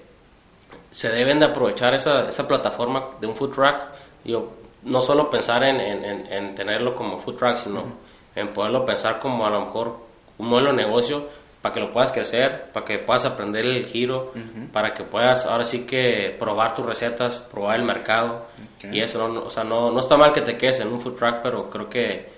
se 0.92 1.10
deben 1.10 1.40
de 1.40 1.46
aprovechar 1.46 1.94
esa, 1.94 2.30
esa 2.30 2.48
plataforma 2.48 3.10
de 3.19 3.28
un 3.28 3.36
food 3.36 3.51
truck. 3.51 3.75
Yo, 4.25 4.51
no 4.84 5.02
solo 5.02 5.30
pensar 5.30 5.64
en, 5.64 5.80
en, 5.80 6.31
en, 6.31 6.56
tenerlo 6.56 6.96
como 6.96 7.20
food 7.20 7.36
truck, 7.36 7.56
sino 7.56 7.82
uh 7.82 7.84
-huh. 7.84 8.39
en 8.39 8.48
poderlo 8.50 8.86
pensar 8.86 9.20
como 9.20 9.46
a 9.46 9.50
lo 9.50 9.65
mejor 9.65 9.98
un 10.38 10.48
modelo 10.48 10.72
de 10.72 10.77
negocio 10.77 11.27
para 11.62 11.74
que 11.74 11.80
lo 11.82 11.92
puedas 11.92 12.12
crecer, 12.12 12.72
para 12.72 12.86
que 12.86 13.00
puedas 13.00 13.25
aprender 13.25 13.65
el 13.65 13.86
giro, 13.86 14.32
uh 14.34 14.38
-huh. 14.38 14.72
para 14.72 14.94
que 14.94 15.03
puedas 15.03 15.46
ahora 15.46 15.65
sí 15.65 15.86
que 15.86 16.36
probar 16.39 16.74
tus 16.74 16.86
recetas, 16.86 17.39
probar 17.39 17.80
el 17.80 17.86
mercado. 17.86 18.46
Okay. 18.77 18.98
Y 18.98 19.01
eso, 19.01 19.27
no, 19.27 19.44
o 19.44 19.50
sea, 19.50 19.63
no, 19.63 19.92
no 19.92 20.00
está 20.00 20.15
mal 20.15 20.32
que 20.32 20.42
te 20.42 20.58
quedes 20.58 20.80
en 20.80 20.88
un 20.88 21.01
food 21.01 21.15
truck, 21.15 21.36
pero 21.44 21.70
creo 21.70 21.89
que, 21.89 22.30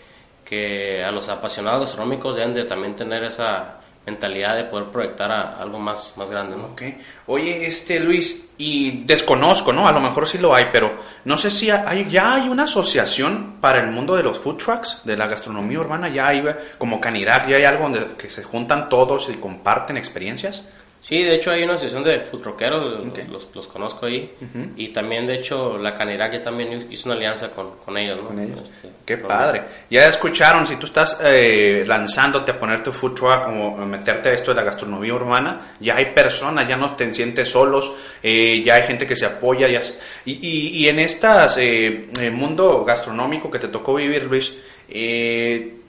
que 0.44 1.04
a 1.04 1.12
los 1.12 1.30
apasionados 1.30 1.82
gastronómicos 1.82 2.36
deben 2.36 2.54
de 2.54 2.64
también 2.64 2.96
tener 2.96 3.24
esa 3.24 3.82
mentalidad 4.06 4.56
de 4.56 4.64
poder 4.64 4.88
proyectar 4.88 5.32
a 5.32 5.62
algo 5.62 5.78
más, 5.78 6.14
más 6.18 6.30
grande, 6.30 6.58
¿no? 6.58 6.66
Okay. 6.74 6.98
Oye, 7.28 7.68
este 7.68 8.00
Luis, 8.00 8.50
y 8.58 9.04
desconozco, 9.06 9.72
¿no? 9.72 9.88
A 9.88 9.92
lo 9.92 10.00
mejor 10.00 10.28
sí 10.28 10.38
lo 10.38 10.56
hay, 10.56 10.68
pero 10.72 10.92
no 11.26 11.38
sé 11.38 11.52
si 11.52 11.70
hay, 11.70 12.10
ya 12.10 12.34
hay 12.34 12.50
una 12.50 12.64
asociación 12.64 13.58
para 13.62 13.80
el 13.80 13.92
mundo 13.92 14.16
de 14.16 14.24
los 14.24 14.40
food 14.40 14.58
trucks, 14.58 15.02
de 15.04 15.18
la 15.18 15.28
gastronomía 15.28 15.80
urbana, 15.80 16.10
ya 16.10 16.28
hay 16.28 16.44
como 16.78 17.00
Canirac, 17.00 17.48
ya 17.48 17.58
hay 17.58 17.66
algo 17.66 17.84
donde 17.84 18.16
que 18.18 18.30
se 18.30 18.44
juntan 18.44 18.90
todos 18.90 19.30
y 19.30 19.34
comparten 19.34 19.98
experiencias. 19.98 20.64
Sí, 21.02 21.24
de 21.24 21.34
hecho 21.34 21.50
hay 21.50 21.64
una 21.64 21.74
asociación 21.74 22.04
de 22.04 22.24
okay. 22.32 23.28
los, 23.28 23.50
los, 23.56 23.68
conozco 23.68 24.06
ahí. 24.06 24.32
Uh 24.40 24.46
-huh. 24.46 24.74
Y 24.78 24.90
también, 24.90 25.26
de 25.26 25.34
hecho, 25.34 25.76
la 25.80 25.96
Canirac 25.96 26.34
ya 26.34 26.42
también 26.44 26.88
hizo 26.92 27.10
una 27.10 27.16
alianza 27.18 27.50
con, 27.50 27.78
con 27.84 27.98
ellos, 27.98 28.18
¿no? 28.22 28.28
Con 28.28 28.40
ellos. 28.40 28.62
Este, 28.62 28.90
Qué 29.04 29.18
padre. 29.18 29.64
Ya 29.90 30.06
escucharon, 30.08 30.68
si 30.68 30.76
tú 30.76 30.86
estás 30.86 31.20
eh, 31.24 31.84
lanzándote 31.88 32.52
a 32.52 32.60
poner 32.60 32.84
tu 32.84 32.92
food 32.92 33.16
truck 33.16 33.48
o 33.48 33.78
meterte 33.78 34.30
a 34.30 34.34
esto 34.34 34.52
de 34.52 34.58
la 34.58 34.64
gastronomía 34.64 35.16
urbana, 35.16 35.76
ya 35.80 35.96
hay 35.96 36.14
personas, 36.14 36.68
ya 36.68 36.78
no 36.78 36.96
te 36.96 37.12
sientes 37.12 37.50
solos, 37.50 37.92
eh, 38.22 38.62
ya 38.64 38.76
hay 38.76 38.84
gente 38.84 39.08
que 39.08 39.16
se 39.16 39.26
apoya. 39.26 39.68
Ya, 39.68 39.82
y, 40.26 40.34
y, 40.34 40.84
y 40.84 40.88
en 40.88 41.00
este 41.00 41.28
eh, 41.58 42.32
mundo 42.32 42.86
gastronómico 42.86 43.50
que 43.50 43.58
te 43.58 43.70
tocó 43.70 43.96
vivir, 43.96 44.26
Luis, 44.26 44.56
eh, 44.88 45.81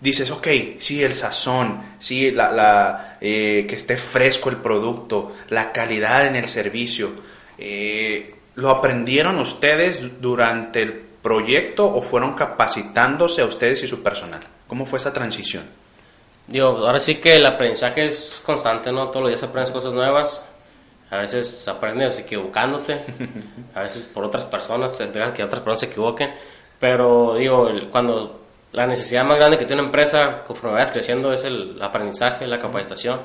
dices, 0.00 0.30
ok, 0.30 0.48
sí, 0.78 1.02
el 1.02 1.14
sazón, 1.14 1.82
sí, 1.98 2.30
la, 2.30 2.50
la 2.52 3.18
eh, 3.20 3.66
que 3.68 3.74
esté 3.74 3.96
fresco 3.96 4.48
el 4.48 4.56
producto, 4.56 5.32
la 5.50 5.72
calidad 5.72 6.26
en 6.26 6.36
el 6.36 6.46
servicio. 6.46 7.10
Eh, 7.58 8.34
¿Lo 8.54 8.70
aprendieron 8.70 9.38
ustedes 9.38 10.20
durante 10.20 10.82
el 10.82 10.92
proyecto 10.92 11.86
o 11.86 12.02
fueron 12.02 12.34
capacitándose 12.34 13.42
a 13.42 13.46
ustedes 13.46 13.82
y 13.82 13.88
su 13.88 14.02
personal? 14.02 14.40
¿Cómo 14.66 14.86
fue 14.86 14.98
esa 14.98 15.12
transición? 15.12 15.64
Digo, 16.46 16.66
ahora 16.66 16.98
sí 16.98 17.16
que 17.16 17.36
el 17.36 17.46
aprendizaje 17.46 18.06
es 18.06 18.42
constante, 18.44 18.90
¿no? 18.90 19.06
Todos 19.08 19.22
los 19.22 19.30
días 19.30 19.42
aprendes 19.42 19.70
cosas 19.70 19.94
nuevas. 19.94 20.46
A 21.10 21.18
veces 21.18 21.66
aprendes 21.68 22.18
equivocándote, 22.18 22.96
a 23.74 23.82
veces 23.82 24.06
por 24.06 24.24
otras 24.24 24.44
personas, 24.44 24.96
que 24.96 25.44
otras 25.44 25.60
personas 25.60 25.80
se 25.80 25.86
equivoquen. 25.86 26.32
Pero 26.78 27.34
digo, 27.36 27.68
cuando 27.90 28.39
la 28.72 28.86
necesidad 28.86 29.24
más 29.24 29.36
grande 29.38 29.58
que 29.58 29.64
tiene 29.64 29.82
una 29.82 29.88
empresa 29.88 30.42
conforme 30.46 30.74
vayas 30.74 30.92
creciendo 30.92 31.32
es 31.32 31.44
el 31.44 31.76
aprendizaje, 31.82 32.46
la 32.46 32.58
capacitación. 32.58 33.20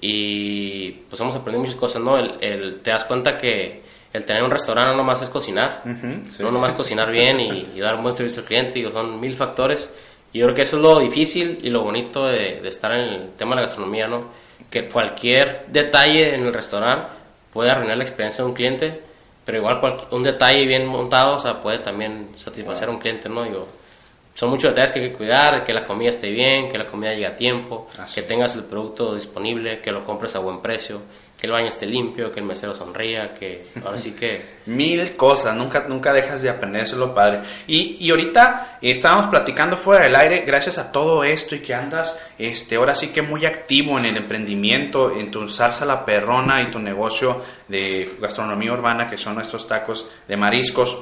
y 0.00 0.90
pues 1.08 1.20
hemos 1.20 1.34
aprendido 1.36 1.60
muchas 1.62 1.76
cosas, 1.76 2.02
¿no? 2.02 2.16
El, 2.18 2.34
el- 2.40 2.80
te 2.80 2.90
das 2.90 3.04
cuenta 3.04 3.36
que 3.36 3.82
el 4.12 4.24
tener 4.24 4.42
un 4.42 4.50
restaurante 4.50 4.90
no 4.92 4.96
nomás 4.98 5.22
es 5.22 5.28
cocinar, 5.28 5.82
sí. 6.28 6.42
no 6.42 6.50
nomás 6.50 6.72
cocinar 6.72 7.10
bien 7.10 7.38
y, 7.38 7.68
y 7.76 7.80
dar 7.80 7.96
un 7.96 8.02
buen 8.02 8.14
servicio 8.14 8.40
al 8.40 8.46
cliente, 8.48 8.74
digo, 8.74 8.90
son 8.90 9.20
mil 9.20 9.34
factores. 9.34 9.94
Y 10.32 10.38
yo 10.38 10.46
creo 10.46 10.54
que 10.56 10.62
eso 10.62 10.76
es 10.76 10.82
lo 10.82 10.98
difícil 11.00 11.58
y 11.62 11.70
lo 11.70 11.82
bonito 11.82 12.24
de, 12.26 12.60
de 12.60 12.68
estar 12.68 12.92
en 12.92 13.00
el 13.00 13.28
tema 13.36 13.50
de 13.50 13.56
la 13.56 13.62
gastronomía, 13.62 14.06
¿no? 14.08 14.24
Que 14.70 14.88
cualquier 14.88 15.66
detalle 15.68 16.34
en 16.34 16.46
el 16.46 16.52
restaurante 16.52 17.08
puede 17.52 17.70
arruinar 17.70 17.96
la 17.98 18.04
experiencia 18.04 18.42
de 18.44 18.48
un 18.50 18.54
cliente, 18.56 19.00
pero 19.44 19.58
igual 19.58 19.80
cual- 19.80 19.96
un 20.12 20.22
detalle 20.22 20.64
bien 20.66 20.86
montado, 20.86 21.36
o 21.36 21.38
sea, 21.40 21.60
puede 21.60 21.80
también 21.80 22.28
satisfacer 22.36 22.88
a 22.88 22.92
un 22.92 22.98
cliente, 22.98 23.28
¿no? 23.28 23.42
Digo, 23.44 23.68
son 24.40 24.48
muchos 24.48 24.70
detalles 24.70 24.92
que 24.92 25.00
hay 25.00 25.10
que 25.10 25.16
cuidar, 25.18 25.62
que 25.62 25.74
la 25.74 25.86
comida 25.86 26.08
esté 26.08 26.30
bien, 26.30 26.70
que 26.70 26.78
la 26.78 26.86
comida 26.86 27.12
llegue 27.12 27.26
a 27.26 27.36
tiempo, 27.36 27.88
Así 27.98 28.22
que 28.22 28.26
tengas 28.26 28.54
el 28.54 28.64
producto 28.64 29.14
disponible, 29.14 29.82
que 29.82 29.92
lo 29.92 30.02
compres 30.02 30.34
a 30.34 30.38
buen 30.38 30.62
precio, 30.62 31.02
que 31.38 31.46
el 31.46 31.52
baño 31.52 31.68
esté 31.68 31.84
limpio, 31.84 32.32
que 32.32 32.40
el 32.40 32.46
mesero 32.46 32.74
sonría, 32.74 33.34
que 33.34 33.62
ahora 33.84 33.98
sí 33.98 34.12
que... 34.12 34.40
Mil 34.64 35.14
cosas, 35.14 35.54
nunca, 35.54 35.84
nunca 35.86 36.14
dejas 36.14 36.40
de 36.40 36.48
aprender, 36.48 36.84
eso 36.84 36.94
es 36.94 37.00
lo 37.00 37.14
padre. 37.14 37.40
Y, 37.66 37.98
y 38.00 38.10
ahorita 38.10 38.78
estábamos 38.80 39.26
platicando 39.26 39.76
fuera 39.76 40.04
del 40.04 40.16
aire, 40.16 40.44
gracias 40.46 40.78
a 40.78 40.90
todo 40.90 41.22
esto 41.22 41.54
y 41.54 41.58
que 41.58 41.74
andas, 41.74 42.18
este, 42.38 42.76
ahora 42.76 42.96
sí 42.96 43.08
que 43.08 43.20
muy 43.20 43.44
activo 43.44 43.98
en 43.98 44.06
el 44.06 44.16
emprendimiento, 44.16 45.14
en 45.14 45.30
tu 45.30 45.50
salsa 45.50 45.84
la 45.84 46.02
perrona 46.02 46.62
y 46.62 46.70
tu 46.70 46.78
negocio 46.78 47.42
de 47.68 48.10
gastronomía 48.18 48.72
urbana, 48.72 49.06
que 49.06 49.18
son 49.18 49.38
estos 49.38 49.68
tacos 49.68 50.08
de 50.26 50.36
mariscos. 50.38 50.98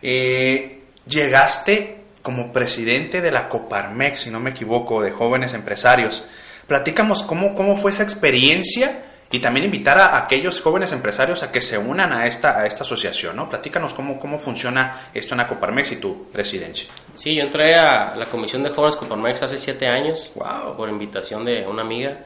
Eh, 0.00 0.84
llegaste 1.06 1.97
como 2.28 2.52
presidente 2.52 3.22
de 3.22 3.30
la 3.30 3.48
Coparmex, 3.48 4.20
si 4.20 4.30
no 4.30 4.38
me 4.38 4.50
equivoco, 4.50 5.00
de 5.02 5.12
jóvenes 5.12 5.54
empresarios. 5.54 6.26
Platícanos 6.66 7.22
cómo, 7.22 7.54
cómo 7.54 7.78
fue 7.78 7.90
esa 7.90 8.02
experiencia 8.02 9.04
y 9.30 9.38
también 9.38 9.64
invitar 9.64 9.96
a 9.96 10.18
aquellos 10.18 10.60
jóvenes 10.60 10.92
empresarios 10.92 11.42
a 11.42 11.50
que 11.50 11.62
se 11.62 11.78
unan 11.78 12.12
a 12.12 12.26
esta, 12.26 12.58
a 12.58 12.66
esta 12.66 12.84
asociación, 12.84 13.34
¿no? 13.34 13.48
Platícanos 13.48 13.94
cómo, 13.94 14.20
cómo 14.20 14.38
funciona 14.38 15.08
esto 15.14 15.32
en 15.32 15.38
la 15.38 15.46
Coparmex 15.46 15.92
y 15.92 15.96
tu 15.96 16.30
presidencia. 16.30 16.90
Sí, 17.14 17.34
yo 17.34 17.44
entré 17.44 17.76
a 17.76 18.14
la 18.14 18.26
Comisión 18.26 18.62
de 18.62 18.68
Jóvenes 18.68 18.96
Coparmex 18.96 19.42
hace 19.44 19.56
siete 19.56 19.86
años 19.86 20.30
Wow. 20.34 20.76
por 20.76 20.90
invitación 20.90 21.46
de 21.46 21.66
una 21.66 21.80
amiga 21.80 22.18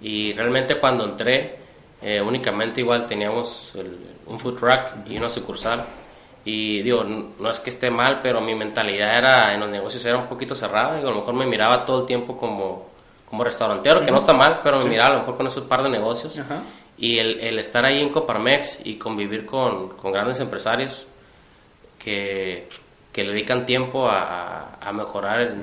y 0.00 0.32
realmente 0.32 0.76
cuando 0.78 1.04
entré 1.06 1.56
eh, 2.00 2.20
únicamente 2.20 2.80
igual 2.82 3.04
teníamos 3.04 3.72
el- 3.74 3.98
un 4.26 4.38
food 4.38 4.56
truck 4.60 5.08
y 5.08 5.16
una 5.18 5.28
sucursal 5.28 5.84
y 6.44 6.82
digo, 6.82 7.04
no 7.04 7.50
es 7.50 7.60
que 7.60 7.70
esté 7.70 7.90
mal, 7.90 8.20
pero 8.22 8.40
mi 8.40 8.54
mentalidad 8.54 9.16
era 9.18 9.54
en 9.54 9.60
los 9.60 9.68
negocios 9.68 10.04
era 10.06 10.16
un 10.18 10.26
poquito 10.26 10.54
cerrada. 10.54 10.98
Y 10.98 11.02
a 11.02 11.06
lo 11.10 11.16
mejor 11.16 11.34
me 11.34 11.46
miraba 11.46 11.84
todo 11.84 12.00
el 12.00 12.06
tiempo 12.06 12.36
como, 12.36 12.88
como 13.28 13.44
restaurantero, 13.44 14.04
que 14.04 14.10
no 14.10 14.18
está 14.18 14.32
mal, 14.32 14.60
pero 14.62 14.78
me 14.78 14.86
miraba 14.86 15.08
a 15.10 15.12
lo 15.14 15.18
mejor 15.20 15.36
con 15.36 15.46
esos 15.46 15.64
par 15.64 15.82
de 15.82 15.90
negocios. 15.90 16.38
Ajá. 16.38 16.62
y 16.98 17.18
el, 17.18 17.40
el 17.40 17.58
estar 17.58 17.84
ahí 17.86 18.00
en 18.00 18.10
Coparmex 18.10 18.80
y 18.84 18.96
convivir 18.96 19.46
con, 19.46 19.90
con 19.96 20.12
grandes 20.12 20.38
empresarios 20.40 21.06
que, 21.98 22.68
que 23.12 23.24
le 23.24 23.32
dedican 23.32 23.66
tiempo 23.66 24.08
a, 24.08 24.22
a- 24.22 24.88
a 24.88 24.92
mejorar 24.92 25.40
el- 25.40 25.54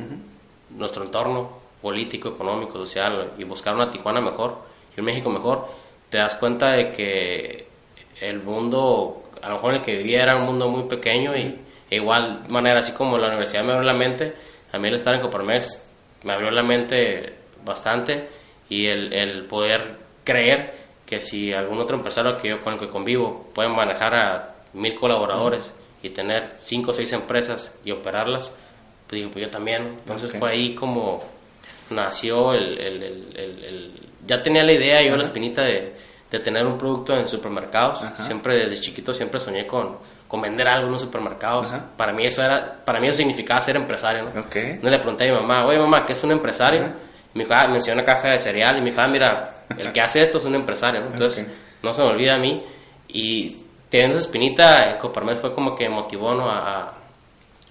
nuestro 0.72 1.04
entorno 1.04 1.50
político, 1.82 2.30
económico, 2.30 2.74
social 2.84 3.34
y 3.38 3.44
buscar 3.44 3.76
una 3.76 3.90
Tijuana 3.92 4.20
mejor 4.22 4.58
y 4.96 5.00
un 5.00 5.06
México 5.06 5.30
mejor, 5.30 5.68
te 6.10 6.18
das 6.18 6.36
cuenta 6.36 6.72
de 6.72 6.92
que 6.92 7.68
el 8.22 8.42
mundo, 8.42 9.24
a 9.48 9.50
lo 9.50 9.56
mejor 9.56 9.74
el 9.76 9.82
que 9.82 9.96
vivía 9.98 10.24
era 10.24 10.36
un 10.36 10.44
mundo 10.44 10.68
muy 10.70 10.84
pequeño 10.84 11.36
y 11.36 11.56
e 11.90 11.96
igual 11.96 12.44
manera, 12.50 12.82
así 12.82 12.92
como 12.92 13.18
la 13.18 13.28
universidad 13.30 13.64
me 13.64 13.72
abrió 13.72 13.88
la 13.88 13.94
mente, 13.98 14.34
a 14.72 14.78
mí 14.78 14.88
el 14.90 14.96
estar 14.96 15.16
en 15.16 15.22
Coparmex 15.22 15.86
me 16.24 16.34
abrió 16.34 16.52
la 16.52 16.64
mente 16.64 17.34
bastante 17.64 18.28
y 18.70 18.88
el, 18.88 19.14
el 19.14 19.46
poder 19.46 19.96
creer 20.24 20.74
que 21.06 21.22
si 21.22 21.54
algún 21.54 21.80
otro 21.80 21.96
empresario 21.96 22.38
que 22.38 22.50
yo, 22.50 22.60
con 22.60 22.74
el 22.74 22.80
que 22.80 22.90
convivo 22.90 23.50
puede 23.56 23.70
manejar 23.70 24.14
a 24.16 24.56
mil 24.74 24.94
colaboradores 24.96 25.74
y 26.04 26.10
tener 26.10 26.52
cinco 26.58 26.92
o 26.92 26.94
seis 26.94 27.14
empresas 27.14 27.74
y 27.86 27.92
operarlas, 27.92 28.54
pues 29.08 29.22
digo, 29.22 29.32
pues 29.32 29.46
yo 29.46 29.50
también. 29.50 29.96
Entonces 30.00 30.30
Ok. 30.32 30.36
fue 30.40 30.52
ahí 30.52 30.76
como 30.76 31.24
nació 31.90 32.54
el, 32.54 32.78
el- 32.80 33.04
el- 33.04 33.34
el- 33.38 33.64
el- 33.64 33.92
Ya 34.28 34.42
tenía 34.44 34.64
la 34.66 34.74
idea, 34.74 35.02
yo 35.02 35.16
la 35.16 35.24
espinita 35.24 35.62
de, 35.64 35.94
de 36.32 36.40
tener 36.40 36.66
un 36.66 36.78
producto 36.78 37.16
en 37.18 37.28
supermercados. 37.28 38.02
Ajá. 38.04 38.26
Siempre 38.26 38.56
desde 38.58 38.82
chiquito 38.82 39.14
siempre 39.14 39.40
soñé 39.40 39.66
con, 39.68 39.98
con 40.28 40.42
vender 40.42 40.68
algo 40.68 40.88
en 40.88 40.94
los 40.94 41.02
supermercados. 41.02 41.68
Ajá. 41.68 41.86
Para 41.96 42.12
mí 42.14 42.26
eso 42.26 42.44
era, 42.44 42.76
para 42.84 43.00
mí 43.00 43.08
eso 43.08 43.18
significaba 43.18 43.62
ser 43.62 43.76
empresario, 43.78 44.24
¿no? 44.34 44.42
Ok. 44.42 44.56
No 44.82 44.90
le 44.90 44.98
pregunté 45.00 45.30
a 45.30 45.34
mi 45.34 45.40
mamá, 45.40 45.66
oye 45.66 45.80
mamá, 45.80 46.06
¿qué 46.06 46.14
es 46.14 46.24
un 46.24 46.32
empresario? 46.32 46.82
Ajá. 46.82 46.94
Me 47.34 47.44
dijo, 47.44 47.54
ah, 47.56 47.68
mencionó 47.68 48.02
una 48.02 48.06
caja 48.14 48.30
de 48.32 48.40
cereal. 48.40 48.78
Y 48.78 48.82
me 48.82 48.90
dijo, 48.90 49.02
ah, 49.02 49.08
mira, 49.08 49.50
el 49.78 49.92
que 49.92 50.02
hace 50.02 50.22
esto 50.24 50.38
es 50.40 50.46
un 50.46 50.56
empresario, 50.56 51.02
¿no? 51.02 51.08
Entonces, 51.08 51.46
Ok. 51.46 51.54
no 51.84 51.94
se 51.94 52.02
me 52.02 52.08
olvida 52.08 52.34
a 52.36 52.38
mí. 52.40 52.64
Y 53.10 53.64
teniendo 53.90 54.18
esa 54.18 54.26
espinita, 54.26 54.98
Coparmex 54.98 55.40
fue 55.40 55.54
como 55.54 55.76
que 55.76 55.88
motivó, 55.88 56.34
¿no? 56.34 56.50
A, 56.50 56.58
a- 56.58 56.94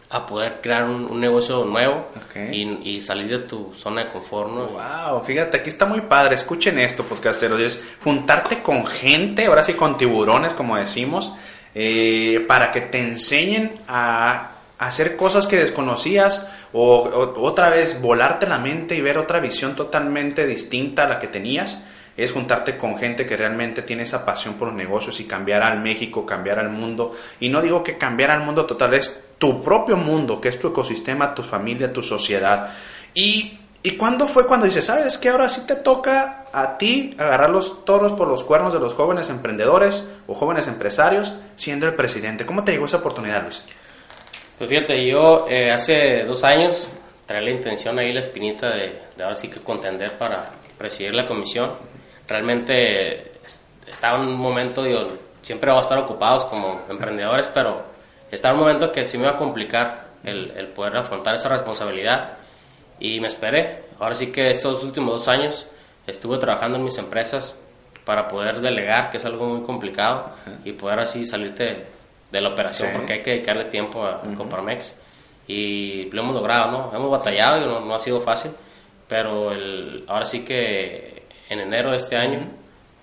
a 0.09 0.25
poder 0.25 0.61
crear 0.63 0.85
un, 0.85 1.11
un 1.11 1.21
negocio 1.21 1.65
nuevo 1.65 2.07
y, 2.53 2.91
y 2.91 3.01
salir 3.01 3.29
de 3.29 3.39
tu 3.41 3.73
zona 3.75 4.05
de 4.05 4.13
confort, 4.13 4.51
¿no? 4.51 4.67
Wow, 4.69 5.23
fíjate, 5.23 5.57
aquí 5.57 5.69
está 5.69 5.85
muy 5.85 6.03
padre. 6.03 6.37
Escuchen 6.37 6.79
esto, 6.79 7.03
podcasteros. 7.03 7.61
Es 7.61 7.85
juntarte 8.05 8.63
con 8.63 8.87
gente, 8.87 9.47
ahora 9.47 9.65
sí 9.65 9.73
con 9.73 9.97
tiburones, 9.97 10.55
como 10.55 10.77
decimos, 10.77 11.35
eh, 11.75 12.45
para 12.47 12.71
que 12.71 12.83
te 12.83 13.01
enseñen 13.01 13.73
a 13.89 14.53
hacer 14.79 15.17
cosas 15.17 15.47
que 15.47 15.57
desconocías 15.57 16.47
o, 16.73 16.99
o 17.01 17.43
otra 17.43 17.71
vez 17.71 18.01
volarte 18.01 18.47
la 18.47 18.59
mente 18.59 18.95
y 18.95 19.01
ver 19.01 19.19
otra 19.19 19.41
visión 19.41 19.75
totalmente 19.75 20.47
distinta 20.47 21.05
a 21.05 21.09
la 21.09 21.19
que 21.19 21.27
tenías. 21.27 21.83
Es 22.17 22.33
juntarte 22.33 22.79
con 22.79 22.97
gente 22.97 23.27
que 23.27 23.37
realmente 23.37 23.83
tiene 23.83 24.05
esa 24.05 24.25
pasión 24.25 24.55
por 24.55 24.69
los 24.69 24.77
negocios 24.77 25.21
y 25.21 25.25
cambiar 25.25 25.63
al 25.63 25.81
México, 25.81 26.25
cambiar 26.25 26.59
al 26.59 26.71
mundo. 26.71 27.13
Y 27.41 27.51
no 27.51 27.61
digo 27.61 27.83
que 27.83 27.99
cambiar 27.99 28.31
al 28.31 28.41
mundo 28.41 28.65
total, 28.65 28.95
es 28.95 29.26
tu 29.39 29.63
propio 29.63 29.97
mundo, 29.97 30.41
que 30.41 30.49
es 30.49 30.59
tu 30.59 30.69
ecosistema, 30.69 31.35
tu 31.35 31.43
familia, 31.43 31.93
tu 31.93 32.03
sociedad. 32.03 32.71
Y, 33.15 33.59
¿Y 33.83 33.93
cuándo 33.93 34.27
fue 34.27 34.47
cuando 34.47 34.67
dices, 34.67 34.85
sabes 34.85 35.17
que 35.17 35.29
ahora 35.29 35.49
sí 35.49 35.63
te 35.67 35.77
toca 35.77 36.47
a 36.53 36.77
ti 36.77 37.15
agarrar 37.19 37.51
los 37.51 37.85
toros 37.85 38.13
por 38.15 38.27
los 38.27 38.43
cuernos 38.43 38.73
de 38.73 38.81
los 38.81 38.95
jóvenes 38.95 39.31
emprendedores 39.31 40.09
o 40.27 40.35
jóvenes 40.35 40.67
empresarios 40.67 41.35
siendo 41.55 41.87
el 41.87 41.95
presidente? 41.95 42.45
¿Cómo 42.47 42.65
te 42.65 42.73
llegó 42.73 42.87
esa 42.87 42.97
oportunidad, 42.97 43.43
Luis? 43.45 43.65
Pues 44.59 44.69
fíjate, 44.71 45.07
yo 45.07 45.47
eh, 45.49 45.71
hace 45.71 46.25
dos 46.25 46.43
años 46.43 46.89
traía 47.27 47.43
la 47.45 47.51
intención 47.53 47.97
ahí, 47.99 48.13
la 48.13 48.21
espinita 48.21 48.69
de, 48.71 49.03
de 49.17 49.23
ahora 49.23 49.37
sí 49.37 49.47
que 49.49 49.61
contender 49.61 50.15
para 50.19 50.51
presidir 50.79 51.15
la 51.15 51.25
comisión. 51.27 51.71
Realmente 52.27 53.37
es- 53.45 53.63
estaba 53.87 54.17
en 54.19 54.29
un 54.29 54.37
momento, 54.37 54.83
digo, 54.83 55.07
siempre 55.43 55.71
vamos 55.71 55.87
a 55.87 55.89
estar 55.91 55.99
ocupados 56.05 56.47
como 56.47 56.81
emprendedores, 56.91 57.49
pero 57.55 57.83
estaba 58.31 58.55
en 58.55 58.61
un 58.61 58.67
momento 58.67 58.93
que 58.93 59.05
sí 59.05 59.17
me 59.19 59.25
iba 59.25 59.33
a 59.35 59.37
complicar 59.37 60.07
el, 60.25 60.51
el 60.57 60.69
poder 60.69 60.97
afrontar 60.97 61.35
esa 61.35 61.49
responsabilidad 61.49 62.35
y 62.99 63.21
me 63.21 63.29
esperé. 63.29 63.85
Ahora 63.99 64.15
sí 64.15 64.33
que 64.33 64.51
estos 64.51 64.83
últimos 64.85 65.13
dos 65.21 65.29
años 65.29 65.67
estuve 66.07 66.39
trabajando 66.39 66.79
en 66.79 66.85
mis 66.85 66.99
empresas 66.99 67.63
para 68.05 68.29
poder 68.29 68.61
delegar, 68.61 69.11
que 69.11 69.17
es 69.17 69.25
algo 69.25 69.47
muy 69.47 69.63
complicado, 69.65 70.31
y 70.65 70.73
poder 70.73 71.01
así 71.01 71.27
salirte 71.27 71.87
de 72.31 72.41
la 72.41 72.51
operación, 72.51 72.91
Sí. 72.91 72.97
porque 72.97 73.13
hay 73.15 73.23
que 73.23 73.31
dedicarle 73.33 73.65
tiempo 73.65 74.05
a 74.05 74.21
Coparmex. 74.37 74.97
Y 75.49 76.11
lo 76.11 76.23
hemos 76.23 76.35
logrado, 76.35 76.71
¿no? 76.71 76.93
Hemos 76.95 77.11
batallado 77.11 77.59
y 77.61 77.65
no, 77.67 77.81
no 77.81 77.95
ha 77.95 77.99
sido 77.99 78.21
fácil, 78.21 78.53
pero 79.09 79.51
el, 79.53 80.05
ahora 80.09 80.25
sí 80.25 80.45
que 80.45 81.25
en 81.49 81.61
enero 81.61 81.91
de 81.91 81.97
este 81.97 82.17
año, 82.17 82.41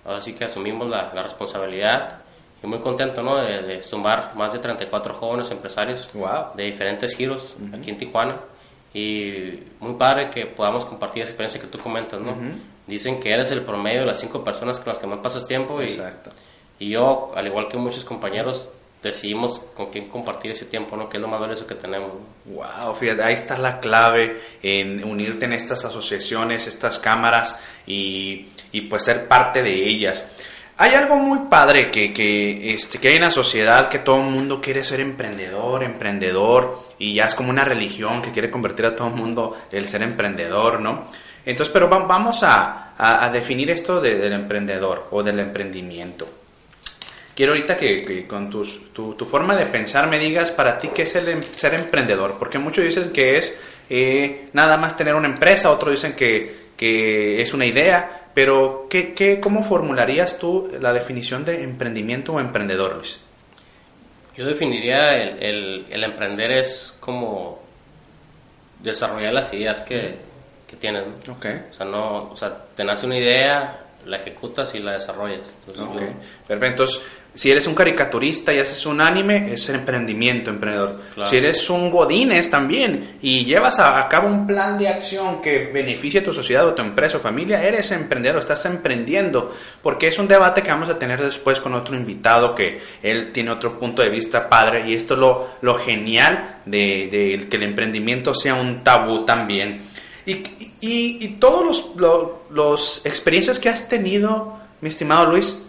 ahora 0.06 0.20
sí 0.20 0.34
que 0.34 0.44
asumimos 0.44 0.88
la, 0.88 1.12
la 1.14 1.22
responsabilidad 1.22 2.18
y 2.64 2.66
muy 2.66 2.78
contento, 2.80 3.22
¿no? 3.22 3.36
De, 3.36 3.62
de 3.62 3.82
sumar 3.82 4.32
más 4.34 4.52
de 4.52 4.58
34 4.58 5.14
jóvenes 5.14 5.50
empresarios 5.50 6.08
Wow. 6.14 6.54
de 6.56 6.64
diferentes 6.64 7.14
giros 7.16 7.56
aquí 7.78 7.90
en 7.90 7.98
Tijuana 7.98 8.40
y 8.92 9.60
muy 9.80 9.94
padre 9.94 10.30
que 10.30 10.46
podamos 10.46 10.84
compartir 10.86 11.22
esa 11.22 11.32
experiencia 11.32 11.60
que 11.60 11.66
tú 11.66 11.78
comentas, 11.78 12.20
¿no? 12.20 12.34
Dicen 12.86 13.18
que 13.20 13.32
eres 13.32 13.50
el 13.50 13.62
promedio 13.62 14.00
de 14.00 14.06
las 14.06 14.20
cinco 14.20 14.44
personas 14.44 14.78
con 14.78 14.88
las 14.88 14.98
que 14.98 15.06
más 15.06 15.18
pasas 15.20 15.46
tiempo 15.46 15.80
y, 15.82 15.86
Exacto. 15.86 16.30
y 16.78 16.90
yo, 16.90 17.32
al 17.34 17.46
igual 17.46 17.68
que 17.68 17.76
muchos 17.76 18.04
compañeros, 18.04 18.70
decidimos 19.02 19.58
con 19.74 19.90
quién 19.90 20.08
compartir 20.08 20.52
ese 20.52 20.64
tiempo, 20.66 20.96
¿no? 20.96 21.08
Que 21.10 21.16
es 21.18 21.20
lo 21.22 21.28
más 21.28 21.38
valioso 21.40 21.66
que 21.66 21.74
tenemos. 21.74 22.10
¿no? 22.46 22.54
Wow, 22.54 22.94
fíjate, 22.94 23.22
ahí 23.22 23.34
está 23.34 23.58
la 23.58 23.78
clave 23.80 24.38
en 24.62 25.04
unirte 25.04 25.44
en 25.46 25.52
estas 25.54 25.84
asociaciones, 25.84 26.66
estas 26.66 26.98
cámaras 26.98 27.58
y, 27.86 28.46
y 28.72 28.82
pues 28.82 29.04
ser 29.04 29.26
parte 29.28 29.62
de 29.62 29.72
ellas. 29.74 30.26
Hay 30.76 30.92
algo 30.94 31.16
muy 31.16 31.48
padre 31.48 31.90
que, 31.92 32.12
que, 32.12 32.72
este, 32.74 32.98
que 32.98 33.08
hay 33.08 33.14
en 33.16 33.22
la 33.22 33.30
sociedad 33.30 33.88
que 33.88 34.00
todo 34.00 34.16
el 34.16 34.30
mundo 34.30 34.60
quiere 34.60 34.82
ser 34.82 34.98
emprendedor, 34.98 35.84
emprendedor, 35.84 36.80
y 36.98 37.14
ya 37.14 37.26
es 37.26 37.34
como 37.36 37.50
una 37.50 37.64
religión 37.64 38.20
que 38.20 38.32
quiere 38.32 38.50
convertir 38.50 38.86
a 38.86 38.96
todo 38.96 39.06
el 39.08 39.14
mundo 39.14 39.56
el 39.70 39.86
ser 39.86 40.02
emprendedor, 40.02 40.80
¿no? 40.80 41.04
Entonces, 41.46 41.72
pero 41.72 41.88
va- 41.88 42.04
vamos 42.06 42.42
a, 42.42 42.94
a- 42.98 43.30
definir 43.30 43.70
esto 43.70 44.00
de- 44.00 44.16
del 44.18 44.32
emprendedor 44.32 45.06
o 45.12 45.22
del 45.22 45.38
emprendimiento. 45.38 46.26
Quiero 47.36 47.52
ahorita 47.52 47.76
que, 47.76 48.02
que 48.04 48.26
con 48.26 48.50
tus, 48.50 48.92
tu, 48.92 49.14
tu 49.14 49.26
forma 49.26 49.54
de 49.54 49.66
pensar 49.66 50.08
me 50.08 50.18
digas 50.18 50.50
para 50.50 50.78
ti 50.80 50.88
qué 50.94 51.02
es 51.02 51.14
el 51.14 51.28
em- 51.28 51.42
ser 51.54 51.74
emprendedor, 51.74 52.34
porque 52.38 52.58
muchos 52.58 52.82
dicen 52.84 53.12
que 53.12 53.38
es 53.38 53.56
eh, 53.90 54.48
nada 54.54 54.76
más 54.76 54.96
tener 54.96 55.14
una 55.14 55.28
empresa, 55.28 55.70
otros 55.70 55.92
dicen 55.92 56.14
que, 56.14 56.63
que 56.76 57.40
es 57.40 57.54
una 57.54 57.66
idea, 57.66 58.28
pero 58.34 58.86
¿qué, 58.90 59.14
qué, 59.14 59.40
¿cómo 59.40 59.62
formularías 59.62 60.38
tú 60.38 60.70
la 60.80 60.92
definición 60.92 61.44
de 61.44 61.62
emprendimiento 61.62 62.32
o 62.32 62.40
emprendedor, 62.40 62.96
Luis? 62.96 63.20
Yo 64.36 64.44
definiría 64.46 65.16
el, 65.22 65.42
el, 65.42 65.86
el 65.90 66.04
emprender 66.04 66.50
es 66.50 66.96
como 66.98 67.62
desarrollar 68.80 69.32
las 69.32 69.52
ideas 69.54 69.80
que, 69.82 70.16
que 70.66 70.76
tienes. 70.76 71.04
¿no? 71.26 71.34
Okay. 71.34 71.66
O 71.70 71.74
sea, 71.74 71.86
no, 71.86 72.30
o 72.30 72.36
sea, 72.36 72.64
te 72.74 72.84
nace 72.84 73.06
una 73.06 73.18
idea, 73.18 73.83
la 74.06 74.18
ejecutas 74.18 74.74
y 74.74 74.80
la 74.80 74.92
desarrollas. 74.92 75.40
Entonces, 75.66 76.00
yo- 76.00 76.46
Perfecto. 76.46 76.82
Entonces, 76.84 77.00
si 77.36 77.50
eres 77.50 77.66
un 77.66 77.74
caricaturista 77.74 78.54
y 78.54 78.60
haces 78.60 78.86
un 78.86 79.00
anime, 79.00 79.52
es 79.52 79.68
emprendimiento, 79.68 80.50
emprendedor. 80.50 81.00
Claro. 81.14 81.28
Si 81.28 81.36
eres 81.36 81.68
un 81.68 81.90
godines 81.90 82.48
también 82.48 83.18
y 83.22 83.44
llevas 83.44 83.80
a, 83.80 83.98
a 83.98 84.08
cabo 84.08 84.28
un 84.28 84.46
plan 84.46 84.78
de 84.78 84.86
acción 84.86 85.42
que 85.42 85.66
beneficie 85.72 86.20
a 86.20 86.22
tu 86.22 86.32
sociedad 86.32 86.64
o 86.68 86.74
tu 86.74 86.82
empresa 86.82 87.16
o 87.16 87.20
familia, 87.20 87.60
eres 87.60 87.90
emprendedor, 87.90 88.38
estás 88.38 88.64
emprendiendo. 88.66 89.52
Porque 89.82 90.06
es 90.06 90.18
un 90.20 90.28
debate 90.28 90.62
que 90.62 90.70
vamos 90.70 90.88
a 90.90 90.96
tener 90.96 91.20
después 91.20 91.58
con 91.58 91.74
otro 91.74 91.96
invitado 91.96 92.54
que 92.54 92.80
él 93.02 93.32
tiene 93.32 93.50
otro 93.50 93.80
punto 93.80 94.02
de 94.02 94.10
vista 94.10 94.48
padre 94.48 94.88
y 94.88 94.94
esto 94.94 95.14
es 95.14 95.20
lo, 95.20 95.50
lo 95.60 95.74
genial 95.74 96.60
de, 96.66 97.08
de 97.10 97.48
que 97.50 97.56
el 97.56 97.64
emprendimiento 97.64 98.32
sea 98.32 98.54
un 98.54 98.84
tabú 98.84 99.24
también. 99.24 99.80
Y, 100.26 100.32
y, 100.32 100.73
y 100.90 101.28
todos 101.40 101.64
los, 101.64 101.96
lo- 101.96 102.42
los 102.50 103.04
experiencias 103.06 103.58
que 103.58 103.68
has 103.68 103.88
tenido, 103.88 104.58
mi 104.80 104.88
estimado 104.88 105.26
Luis, 105.26 105.62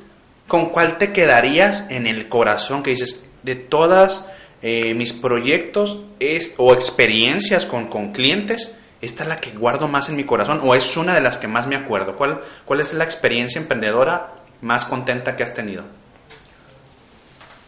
¿con 0.47 0.69
cuál 0.69 0.97
te 0.97 1.11
quedarías 1.13 1.85
en 1.89 2.07
el 2.07 2.27
corazón 2.29 2.83
que 2.83 2.91
dices, 2.91 3.21
de 3.43 3.55
todas 3.55 4.27
eh, 4.61 4.93
mis 4.93 5.13
proyectos 5.13 5.99
es, 6.19 6.55
o 6.57 6.73
experiencias 6.73 7.65
con, 7.65 7.87
con 7.87 8.11
clientes, 8.11 8.71
esta 9.01 9.23
es 9.23 9.29
la 9.29 9.39
que 9.39 9.51
guardo 9.51 9.87
más 9.87 10.09
en 10.09 10.15
mi 10.15 10.23
corazón 10.23 10.61
o 10.63 10.73
es 10.73 10.97
una 10.97 11.13
de 11.13 11.21
las 11.21 11.37
que 11.37 11.47
más 11.47 11.67
me 11.67 11.75
acuerdo? 11.75 12.15
¿Cuál, 12.15 12.41
cuál 12.65 12.79
es 12.81 12.93
la 12.93 13.03
experiencia 13.03 13.59
emprendedora 13.61 14.33
más 14.61 14.85
contenta 14.85 15.35
que 15.35 15.43
has 15.43 15.53
tenido? 15.53 15.83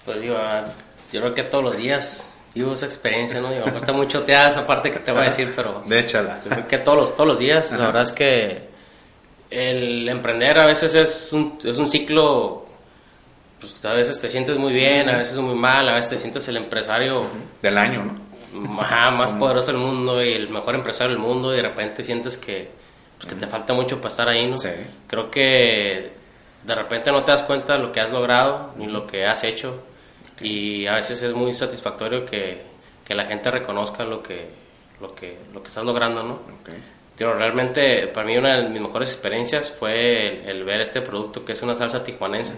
Pues 0.05 0.21
digo, 0.21 0.37
yo 1.11 1.21
creo 1.21 1.33
que 1.33 1.43
todos 1.43 1.63
los 1.63 1.77
días 1.77 2.31
vivo 2.57 2.73
esa 2.73 2.85
experiencia, 2.85 3.39
¿no? 3.39 3.51
Digo, 3.51 3.65
me 3.65 3.71
cuesta 3.71 3.91
mucho 3.93 4.23
te 4.23 4.33
esa 4.33 4.65
parte 4.65 4.91
que 4.91 4.99
te 4.99 5.11
voy 5.11 5.21
a 5.21 5.25
decir, 5.25 5.53
pero 5.55 5.83
De 5.85 5.99
échala. 5.99 6.41
yo 6.43 6.49
creo 6.49 6.67
que 6.67 6.77
todos 6.79 6.97
los, 6.97 7.15
todos 7.15 7.27
los 7.27 7.39
días, 7.39 7.67
Ajá. 7.67 7.77
la 7.77 7.85
verdad 7.87 8.01
es 8.03 8.11
que 8.11 8.61
el 9.49 10.07
emprender 10.09 10.57
a 10.59 10.65
veces 10.65 10.93
es 10.95 11.31
un, 11.33 11.57
es 11.63 11.77
un 11.77 11.89
ciclo, 11.89 12.65
pues 13.59 13.83
a 13.85 13.93
veces 13.93 14.19
te 14.19 14.29
sientes 14.29 14.57
muy 14.57 14.73
bien, 14.73 15.09
a 15.09 15.17
veces 15.17 15.37
muy 15.37 15.55
mal, 15.55 15.87
a 15.87 15.95
veces 15.95 16.11
te 16.11 16.17
sientes 16.17 16.47
el 16.47 16.57
empresario 16.57 17.21
Del 17.61 17.77
año, 17.77 18.03
¿no? 18.53 18.81
ajá, 18.81 19.11
más 19.11 19.31
poderoso 19.33 19.71
del 19.71 19.79
mundo 19.81 20.21
y 20.23 20.33
el 20.33 20.49
mejor 20.49 20.75
empresario 20.75 21.13
del 21.13 21.21
mundo 21.21 21.53
y 21.53 21.57
de 21.57 21.63
repente 21.63 22.03
sientes 22.03 22.37
que, 22.37 22.69
pues, 23.17 23.33
que 23.33 23.39
te 23.39 23.47
falta 23.47 23.73
mucho 23.73 23.97
para 23.97 24.09
estar 24.09 24.29
ahí, 24.29 24.47
¿no? 24.47 24.57
Sí. 24.57 24.69
Creo 25.07 25.29
que 25.29 26.11
de 26.63 26.75
repente 26.75 27.11
no 27.11 27.23
te 27.23 27.31
das 27.31 27.43
cuenta 27.43 27.73
de 27.73 27.79
lo 27.79 27.91
que 27.91 28.01
has 28.01 28.09
logrado 28.11 28.73
ni 28.77 28.87
lo 28.87 29.07
que 29.07 29.25
has 29.25 29.43
hecho 29.43 29.81
y 30.41 30.87
a 30.87 30.95
veces 30.95 31.21
es 31.23 31.33
muy 31.33 31.53
satisfactorio 31.53 32.25
que, 32.25 32.61
que 33.05 33.15
la 33.15 33.25
gente 33.25 33.49
reconozca 33.51 34.03
lo 34.03 34.21
que, 34.21 34.47
lo 35.01 35.13
que, 35.13 35.37
lo 35.53 35.61
que 35.61 35.67
estás 35.67 35.83
logrando, 35.83 36.23
¿no? 36.23 36.39
Pero 37.17 37.33
realmente 37.33 38.07
para 38.07 38.27
mí 38.27 38.37
una 38.37 38.57
de 38.57 38.69
mis 38.69 38.81
mejores 38.81 39.11
experiencias 39.11 39.71
fue 39.71 40.43
el, 40.43 40.49
el 40.49 40.63
ver 40.63 40.81
este 40.81 41.01
producto 41.01 41.43
que 41.43 41.53
es 41.53 41.61
una 41.61 41.75
salsa 41.75 42.03
tijuanense, 42.03 42.53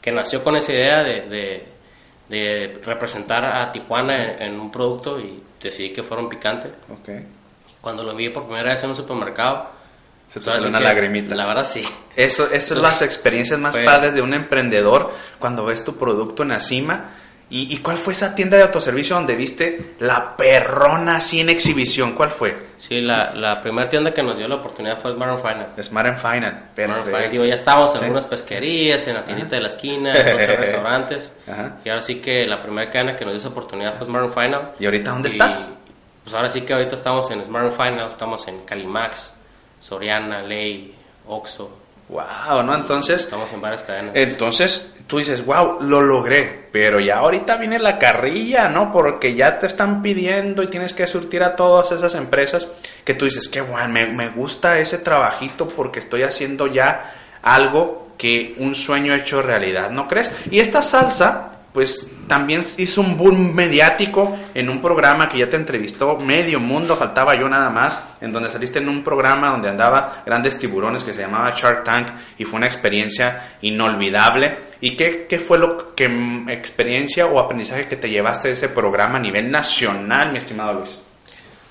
que 0.00 0.12
nació 0.12 0.44
con 0.44 0.56
esa 0.56 0.72
idea 0.72 1.02
de, 1.02 1.22
de, 1.22 1.66
de 2.28 2.80
representar 2.84 3.44
a 3.44 3.72
Tijuana 3.72 4.34
en, 4.34 4.42
en 4.42 4.60
un 4.60 4.70
producto 4.70 5.18
y 5.18 5.42
decidí 5.60 5.92
que 5.92 6.02
fuera 6.02 6.22
un 6.22 6.28
picante. 6.28 6.68
Ok. 6.90 7.08
Cuando 7.80 8.04
lo 8.04 8.14
vi 8.14 8.28
por 8.28 8.44
primera 8.44 8.70
vez 8.70 8.82
en 8.84 8.90
un 8.90 8.96
supermercado, 8.96 9.70
Se 10.34 10.40
te 10.40 10.50
así 10.50 10.66
una 10.66 10.78
que, 10.78 10.84
lagrimita. 10.84 11.34
La 11.34 11.46
verdad 11.46 11.64
sí. 11.66 11.82
Eso, 12.16 12.50
eso 12.52 12.74
es 12.74 12.80
las 12.80 13.00
experiencias 13.02 13.58
más 13.58 13.78
padres 13.78 14.14
de 14.14 14.20
un 14.22 14.34
emprendedor 14.34 15.12
cuando 15.38 15.64
ves 15.64 15.84
tu 15.84 15.96
producto 15.96 16.42
en 16.42 16.50
la 16.50 16.60
cima. 16.60 17.10
¿Y, 17.50 17.72
y 17.72 17.76
cuál 17.78 17.98
fue 17.98 18.14
esa 18.14 18.34
tienda 18.34 18.56
de 18.56 18.62
autoservicio 18.64 19.14
donde 19.14 19.36
viste 19.36 19.94
la 20.00 20.34
perrona 20.36 21.16
así 21.16 21.40
en 21.40 21.50
exhibición? 21.50 22.12
¿Cuál 22.14 22.30
fue? 22.30 22.56
Sí, 22.78 23.00
la, 23.02 23.32
la 23.34 23.62
primera 23.62 23.86
tienda 23.88 24.12
que 24.14 24.22
nos 24.22 24.36
dio 24.38 24.48
la 24.48 24.56
oportunidad 24.56 24.98
fue 24.98 25.12
Smart 25.14 25.32
and 25.32 25.42
Final. 25.42 25.66
Smart 25.84 26.06
and 26.08 26.18
Final. 26.18 26.62
And 26.94 27.04
Final, 27.04 27.30
digo, 27.30 27.44
ya 27.44 27.54
estábamos 27.54 27.92
en 27.92 27.98
Sí. 27.98 28.04
algunas 28.06 28.24
pesquerías, 28.24 29.06
en 29.06 29.14
la 29.14 29.24
tiendita 29.24 29.54
de 29.56 29.60
la 29.62 29.68
esquina, 29.68 30.14
en 30.16 30.32
otros 30.42 30.58
restaurantes. 30.58 31.32
Ajá. 31.46 31.76
Y 31.84 31.88
ahora 31.90 32.02
sí 32.02 32.16
que 32.16 32.46
la 32.46 32.60
primera 32.62 32.90
cadena 32.90 33.14
que 33.14 33.24
nos 33.24 33.34
dio 33.34 33.38
esa 33.40 33.48
oportunidad 33.50 33.94
fue 33.98 34.06
Smart 34.06 34.24
and 34.24 34.34
Final. 34.34 34.72
¿Y 34.80 34.86
ahorita 34.86 35.10
dónde 35.10 35.28
Y, 35.28 35.32
estás? 35.32 35.76
Pues 36.24 36.34
ahora 36.34 36.48
sí 36.48 36.62
que 36.62 36.72
ahorita 36.72 36.94
estamos 36.94 37.30
en 37.30 37.44
Smart 37.44 37.66
and 37.66 37.76
Final, 37.76 38.08
estamos 38.08 38.48
en 38.48 38.64
Calimax, 38.64 39.34
Soriana, 39.84 40.42
Ley, 40.42 40.94
Oxxo. 41.28 41.70
Wow, 42.08 42.62
¿no? 42.62 42.74
Entonces, 42.74 43.24
Estamos 43.24 43.52
en 43.52 43.60
varias 43.60 43.82
cadenas. 43.82 44.12
entonces 44.14 44.94
tú 45.06 45.18
dices, 45.18 45.44
wow, 45.44 45.82
lo 45.82 46.00
logré. 46.00 46.68
Pero 46.72 47.00
ya 47.00 47.18
ahorita 47.18 47.56
viene 47.56 47.78
la 47.78 47.98
carrilla, 47.98 48.68
¿no? 48.68 48.92
Porque 48.92 49.34
ya 49.34 49.58
te 49.58 49.66
están 49.66 50.02
pidiendo 50.02 50.62
y 50.62 50.66
tienes 50.68 50.92
que 50.92 51.06
surtir 51.06 51.42
a 51.42 51.56
todas 51.56 51.92
esas 51.92 52.14
empresas 52.14 52.66
que 53.04 53.14
tú 53.14 53.24
dices, 53.26 53.48
qué 53.48 53.60
bueno, 53.60 53.88
me, 53.88 54.06
me 54.06 54.30
gusta 54.30 54.78
ese 54.78 54.98
trabajito 54.98 55.68
porque 55.68 55.98
estoy 56.00 56.22
haciendo 56.22 56.66
ya 56.66 57.12
algo 57.42 58.08
que 58.18 58.54
un 58.58 58.74
sueño 58.74 59.14
hecho 59.14 59.42
realidad, 59.42 59.90
¿no 59.90 60.08
crees? 60.08 60.30
Y 60.50 60.60
esta 60.60 60.82
salsa, 60.82 61.53
pues 61.74 62.08
también 62.28 62.62
hizo 62.78 63.00
un 63.00 63.16
boom 63.16 63.52
mediático 63.52 64.38
en 64.54 64.70
un 64.70 64.80
programa 64.80 65.28
que 65.28 65.38
ya 65.38 65.48
te 65.48 65.56
entrevistó 65.56 66.16
medio 66.16 66.60
mundo, 66.60 66.94
faltaba 66.94 67.34
yo 67.34 67.48
nada 67.48 67.68
más, 67.68 68.00
en 68.20 68.32
donde 68.32 68.48
saliste 68.48 68.78
en 68.78 68.88
un 68.88 69.02
programa 69.02 69.50
donde 69.50 69.70
andaba 69.70 70.22
grandes 70.24 70.56
tiburones 70.56 71.02
que 71.02 71.12
se 71.12 71.22
llamaba 71.22 71.52
Shark 71.56 71.82
Tank 71.82 72.08
y 72.38 72.44
fue 72.44 72.58
una 72.58 72.66
experiencia 72.66 73.56
inolvidable. 73.62 74.56
¿Y 74.80 74.94
qué, 74.94 75.26
qué 75.28 75.40
fue 75.40 75.58
lo 75.58 75.96
que 75.96 76.04
experiencia 76.48 77.26
o 77.26 77.40
aprendizaje 77.40 77.88
que 77.88 77.96
te 77.96 78.08
llevaste 78.08 78.48
de 78.48 78.54
ese 78.54 78.68
programa 78.68 79.16
a 79.16 79.20
nivel 79.20 79.50
nacional, 79.50 80.30
mi 80.30 80.38
estimado 80.38 80.74
Luis? 80.74 81.00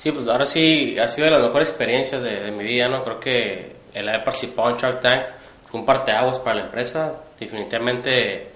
Sí, 0.04 0.12
pues 0.12 0.28
ahora 0.28 0.46
sí 0.46 1.00
ha 1.00 1.08
sido 1.08 1.26
de 1.28 1.32
las 1.32 1.44
mejores 1.44 1.70
experiencias 1.70 2.22
de, 2.22 2.42
de 2.42 2.52
mi 2.52 2.66
vida, 2.66 2.90
¿no? 2.90 3.06
Creo 3.06 3.22
que 3.22 3.72
el 3.94 4.10
haber 4.10 4.26
participado 4.26 4.72
en 4.72 4.76
Shark 4.76 5.00
Tank 5.00 5.24
fue 5.72 5.80
un 5.80 5.86
parteaguas 5.86 6.40
para 6.40 6.58
la 6.58 6.66
empresa. 6.66 7.14
Definitivamente 7.40 8.53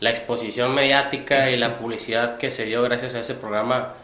la 0.00 0.10
exposición 0.10 0.74
mediática 0.74 1.50
y 1.50 1.56
la 1.56 1.78
publicidad 1.78 2.36
que 2.38 2.50
se 2.50 2.64
dio 2.66 2.82
gracias 2.82 3.14
a 3.14 3.20
ese 3.20 3.34
programa, 3.34 3.94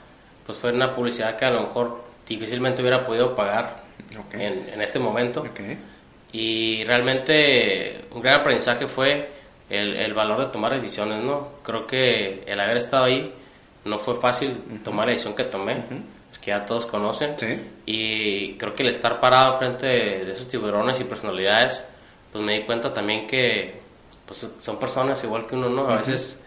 pues 0.47 0.59
fue 0.59 0.73
una 0.73 0.95
publicidad 0.95 1.37
que 1.37 1.45
a 1.45 1.51
lo 1.51 1.63
mejor 1.63 2.03
difícilmente 2.29 2.81
hubiera 2.83 3.05
podido 3.05 3.35
pagar 3.37 3.77
Ok. 4.19 4.35
en, 4.35 4.69
en 4.73 4.83
este 4.83 4.99
momento. 4.99 5.41
Ok. 5.41 5.61
Y 6.33 6.83
realmente 6.85 8.07
un 8.11 8.23
gran 8.23 8.41
aprendizaje 8.41 8.87
fue 8.87 9.29
el, 9.69 9.97
el 9.97 10.15
valor 10.15 10.41
de 10.47 10.53
tomar 10.53 10.73
decisiones, 10.75 11.23
¿no? 11.23 11.49
Creo 11.63 11.87
que 11.87 12.43
el 12.47 12.59
haber 12.59 12.79
estado 12.79 13.05
ahí 13.05 13.33
no 13.85 13.99
fue 13.99 14.15
fácil 14.15 14.57
tomar 14.83 15.07
la 15.07 15.13
decisión 15.13 15.35
que 15.35 15.45
tomé, 15.45 15.75
pues 16.29 16.39
que 16.41 16.51
ya 16.53 16.65
todos 16.65 16.87
conocen. 16.87 17.39
Sí. 17.39 17.59
Y 17.85 18.55
creo 18.55 18.75
que 18.75 18.83
el 18.83 18.89
estar 18.89 19.21
parado 19.21 19.59
frente 19.59 19.87
de 19.87 20.33
esos 20.33 20.49
tiburones 20.49 21.01
y 21.01 21.05
personalidades, 21.05 21.85
pues 22.33 22.43
me 22.43 22.55
di 22.59 22.65
cuenta 22.65 22.93
también 22.95 23.27
que 23.27 23.82
pues, 24.27 24.47
son 24.61 24.79
personas 24.79 25.23
igual 25.25 25.47
que 25.47 25.55
uno, 25.57 25.69
¿no? 25.69 25.89
A 25.89 25.97
veces 25.99 26.41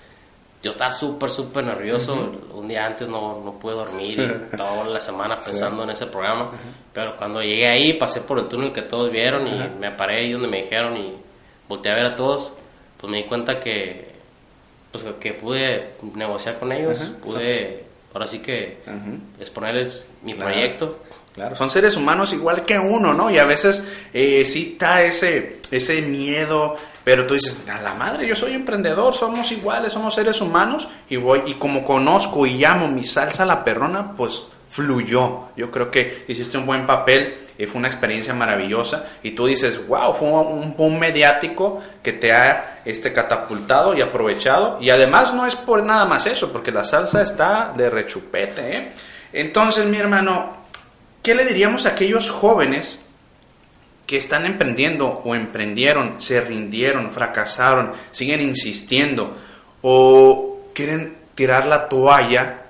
yo 0.63 0.71
estaba 0.71 0.89
súper, 0.91 1.29
súper 1.29 1.63
nervioso. 1.63 2.33
Un 2.53 2.67
día 2.67 2.85
antes 2.85 3.07
no, 3.07 3.41
no 3.43 3.53
pude 3.59 3.73
dormir 3.75 4.19
y 4.53 4.55
toda 4.57 4.85
la 4.85 4.99
semana 4.99 5.39
pensando 5.39 5.83
en 5.83 5.91
ese 5.91 6.07
programa. 6.07 6.51
Pero 6.93 7.15
cuando 7.17 7.41
llegué 7.41 7.67
ahí, 7.67 7.93
pasé 7.93 8.21
por 8.21 8.39
el 8.39 8.47
túnel 8.47 8.71
que 8.73 8.81
todos 8.81 9.11
vieron 9.11 9.47
y 9.47 9.69
me 9.79 9.91
paré 9.91 10.19
ahí 10.19 10.31
donde 10.31 10.47
me 10.47 10.63
dijeron 10.63 10.97
y 10.97 11.13
volteé 11.67 11.91
a 11.91 11.95
ver 11.95 12.05
a 12.07 12.15
todos, 12.15 12.51
pues 12.99 13.11
me 13.11 13.17
di 13.17 13.23
cuenta 13.25 13.59
que, 13.59 14.13
pues, 14.91 15.03
que 15.19 15.33
pude 15.33 15.91
negociar 16.15 16.57
con 16.57 16.71
ellos, 16.71 16.99
pude, 17.21 17.83
ahora 18.13 18.25
sí 18.27 18.39
que, 18.39 18.79
exponerles 19.39 20.03
mi 20.23 20.33
Claro. 20.33 20.51
proyecto. 20.51 20.97
Claro, 21.33 21.55
son 21.57 21.69
seres 21.69 21.97
humanos 21.97 22.31
igual 22.31 22.63
que 22.63 22.79
uno, 22.79 23.13
¿no? 23.13 23.29
Y 23.29 23.37
a 23.37 23.45
veces 23.45 23.83
eh, 24.13 24.45
sí 24.45 24.71
está 24.73 25.03
ese, 25.03 25.59
ese 25.69 26.01
miedo, 26.01 26.77
pero 27.05 27.25
tú 27.25 27.35
dices, 27.35 27.55
a 27.69 27.81
la 27.81 27.93
madre, 27.93 28.27
yo 28.27 28.35
soy 28.35 28.53
emprendedor, 28.53 29.13
somos 29.15 29.51
iguales, 29.51 29.93
somos 29.93 30.15
seres 30.15 30.41
humanos, 30.41 30.89
y 31.07 31.15
voy, 31.15 31.43
y 31.45 31.53
como 31.53 31.85
conozco 31.85 32.45
y 32.45 32.57
llamo 32.57 32.89
mi 32.89 33.05
salsa 33.05 33.43
a 33.43 33.45
la 33.45 33.63
perrona, 33.63 34.13
pues 34.17 34.47
fluyó. 34.67 35.49
Yo 35.55 35.71
creo 35.71 35.91
que 35.91 36.25
hiciste 36.27 36.57
un 36.57 36.65
buen 36.65 36.85
papel, 36.85 37.35
eh, 37.57 37.67
fue 37.67 37.77
una 37.77 37.87
experiencia 37.87 38.33
maravillosa, 38.33 39.05
y 39.23 39.31
tú 39.31 39.45
dices, 39.45 39.87
wow, 39.87 40.13
fue 40.13 40.27
un 40.27 40.75
boom 40.75 40.99
mediático 40.99 41.79
que 42.03 42.11
te 42.11 42.33
ha 42.33 42.81
este, 42.83 43.13
catapultado 43.13 43.95
y 43.95 44.01
aprovechado, 44.01 44.79
y 44.81 44.89
además 44.89 45.33
no 45.33 45.45
es 45.45 45.55
por 45.55 45.83
nada 45.83 46.05
más 46.05 46.25
eso, 46.25 46.51
porque 46.51 46.71
la 46.71 46.83
salsa 46.83 47.21
está 47.21 47.71
de 47.77 47.89
rechupete, 47.89 48.77
¿eh? 48.77 48.91
Entonces, 49.31 49.85
mi 49.85 49.97
hermano, 49.97 50.65
¿Qué 51.25 51.33
le 51.33 51.43
diríamos 51.43 51.87
a 51.87 51.89
aquellos 51.89 52.29
jóvenes 52.29 52.99
que 54.05 54.17
están 54.17 54.45
emprendiendo 54.45 55.07
o 55.07 55.35
emprendieron, 55.35 56.21
se 56.21 56.41
rindieron, 56.41 57.11
fracasaron, 57.11 57.93
siguen 58.11 58.41
insistiendo 58.41 59.37
o 59.81 60.59
quieren 60.73 61.15
tirar 61.35 61.65
la 61.65 61.89
toalla 61.89 62.61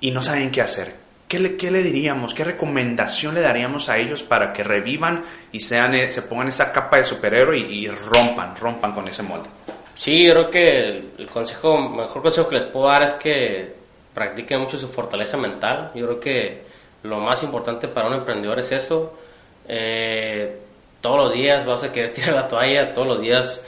y 0.00 0.10
no 0.10 0.22
saben 0.22 0.50
qué 0.50 0.62
hacer? 0.62 1.00
¿qué 1.30 1.38
le, 1.38 1.56
¿qué 1.56 1.70
le 1.70 1.84
diríamos? 1.84 2.34
¿Qué 2.34 2.42
recomendación 2.42 3.34
le 3.36 3.40
daríamos 3.40 3.88
a 3.88 3.98
ellos 3.98 4.24
para 4.24 4.52
que 4.52 4.64
revivan 4.64 5.24
y 5.52 5.60
sean, 5.60 5.94
eh, 5.94 6.10
se 6.10 6.22
pongan 6.22 6.48
esa 6.48 6.72
capa 6.72 6.96
de 6.96 7.04
superhéroe 7.04 7.56
y, 7.56 7.86
rompan, 7.86 8.56
rompan 8.56 8.92
con 8.92 9.06
ese 9.06 9.22
molde? 9.22 9.48
Sí, 9.96 10.26
yo 10.26 10.32
creo 10.32 10.50
que 10.50 10.78
el, 10.80 11.10
el 11.18 11.26
consejo, 11.26 11.76
mejor 11.88 12.20
consejo 12.20 12.48
que 12.48 12.56
les 12.56 12.64
puedo 12.64 12.88
dar 12.88 13.04
es 13.04 13.12
que 13.12 13.74
practiquen 14.12 14.60
mucho 14.60 14.76
su 14.76 14.88
fortaleza 14.88 15.36
mental. 15.36 15.92
Yo 15.94 16.06
creo 16.06 16.20
que 16.20 16.64
lo 17.04 17.20
más 17.20 17.44
importante 17.44 17.86
para 17.86 18.08
un 18.08 18.14
emprendedor 18.14 18.58
es 18.58 18.72
eso. 18.72 19.16
Eh, 19.72 20.58
todos 21.00 21.16
los 21.16 21.32
días 21.32 21.64
vas 21.64 21.84
a 21.84 21.92
querer 21.92 22.12
tirar 22.14 22.34
la 22.34 22.48
toalla, 22.48 22.92
todos 22.92 23.06
los 23.06 23.20
días 23.20 23.64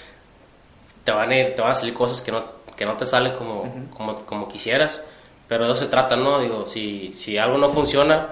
te 1.04 1.12
van 1.12 1.32
a, 1.32 1.54
te 1.54 1.60
van 1.62 1.70
a 1.72 1.74
salir 1.74 1.94
cosas 1.94 2.20
que 2.20 2.32
no, 2.32 2.44
que 2.76 2.84
no 2.84 2.96
te 2.96 3.06
salen 3.06 3.34
como, 3.34 3.72
como, 3.96 4.14
como 4.26 4.48
quisieras, 4.48 5.04
pero 5.48 5.66
de 5.66 5.72
eso 5.72 5.82
se 5.82 5.88
trata, 5.88 6.16
¿no? 6.16 6.40
Digo, 6.40 6.66
si, 6.66 7.12
si 7.12 7.38
algo 7.38 7.58
no 7.58 7.70
funciona, 7.70 8.28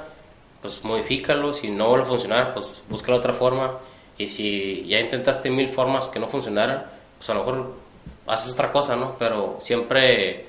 pues 0.63 0.85
modifícalo, 0.85 1.53
si 1.55 1.71
no 1.71 1.89
vuelve 1.89 2.05
a 2.05 2.09
funcionar, 2.09 2.55
pues 2.55 2.83
busca 2.89 3.15
otra 3.15 3.33
forma, 3.35 3.79
y 4.19 4.29
si 4.29 4.85
ya 4.87 5.01
intentaste 5.01 5.51
mil 5.51 5.69
formas 5.69 6.09
que 6.09 6.19
no 6.19 6.29
funcionaran, 6.29 6.87
pues 7.19 7.31
a 7.31 7.35
lo 7.35 7.41
mejor 7.41 7.73
haces 8.27 8.53
otra 8.53 8.73
cosa, 8.73 8.97
¿no? 8.97 9.17
Pero 9.19 9.61
siempre, 9.65 10.47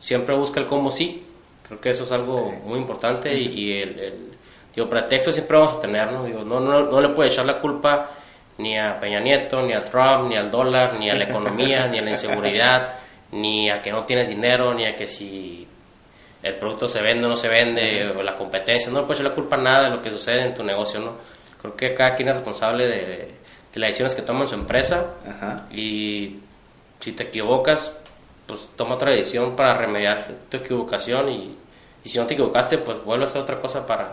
siempre 0.00 0.34
busca 0.36 0.60
el 0.60 0.66
cómo 0.66 0.90
sí, 0.90 1.24
creo 1.66 1.80
que 1.80 1.90
eso 1.90 2.04
es 2.04 2.12
algo 2.12 2.52
muy 2.64 2.78
importante 2.78 3.34
y, 3.38 3.46
y 3.48 3.72
el, 3.82 3.98
el- 4.00 4.29
digo, 4.74 4.88
pretexto 4.88 5.32
siempre 5.32 5.56
vamos 5.56 5.76
a 5.76 5.80
tener, 5.80 6.12
¿no? 6.12 6.24
Digo, 6.24 6.44
no, 6.44 6.60
no, 6.60 6.82
no 6.82 7.00
le 7.00 7.08
puede 7.10 7.30
echar 7.30 7.46
la 7.46 7.58
culpa 7.58 8.10
ni 8.58 8.78
a 8.78 8.98
Peña 9.00 9.20
Nieto, 9.20 9.62
ni 9.62 9.72
a 9.72 9.84
Trump, 9.84 10.28
ni 10.28 10.36
al 10.36 10.50
dólar, 10.50 10.94
ni 10.98 11.10
a 11.10 11.14
la 11.14 11.24
economía, 11.24 11.86
ni 11.86 11.98
a 11.98 12.02
la 12.02 12.10
inseguridad, 12.10 12.94
ni 13.32 13.70
a 13.70 13.80
que 13.80 13.90
no 13.90 14.04
tienes 14.04 14.28
dinero, 14.28 14.74
ni 14.74 14.84
a 14.84 14.94
que 14.94 15.06
si 15.06 15.66
el 16.42 16.54
producto 16.56 16.88
se 16.88 17.00
vende 17.00 17.26
o 17.26 17.28
no 17.28 17.36
se 17.36 17.48
vende, 17.48 18.10
o 18.10 18.22
la 18.22 18.36
competencia, 18.36 18.90
no 18.90 19.00
le 19.00 19.06
puedes 19.06 19.20
echar 19.20 19.30
la 19.30 19.34
culpa 19.34 19.56
a 19.56 19.60
nada 19.60 19.84
de 19.84 19.96
lo 19.96 20.02
que 20.02 20.10
sucede 20.10 20.42
en 20.42 20.54
tu 20.54 20.62
negocio, 20.62 21.00
¿no? 21.00 21.12
Creo 21.60 21.76
que 21.76 21.94
cada 21.94 22.14
quien 22.14 22.28
es 22.28 22.34
responsable 22.34 22.86
de, 22.86 23.34
de 23.72 23.80
las 23.80 23.88
decisiones 23.88 24.14
que 24.14 24.22
toma 24.22 24.42
en 24.42 24.48
su 24.48 24.54
empresa 24.54 25.06
Ajá. 25.28 25.66
y 25.70 26.38
si 26.98 27.12
te 27.12 27.24
equivocas, 27.24 27.96
pues 28.46 28.70
toma 28.76 28.94
otra 28.94 29.12
decisión 29.12 29.54
para 29.56 29.74
remediar 29.74 30.26
tu 30.48 30.56
equivocación 30.56 31.30
y, 31.30 31.56
y 32.04 32.08
si 32.08 32.18
no 32.18 32.26
te 32.26 32.34
equivocaste, 32.34 32.78
pues 32.78 33.02
vuelve 33.04 33.24
a 33.24 33.28
hacer 33.28 33.42
otra 33.42 33.60
cosa 33.60 33.86
para... 33.86 34.12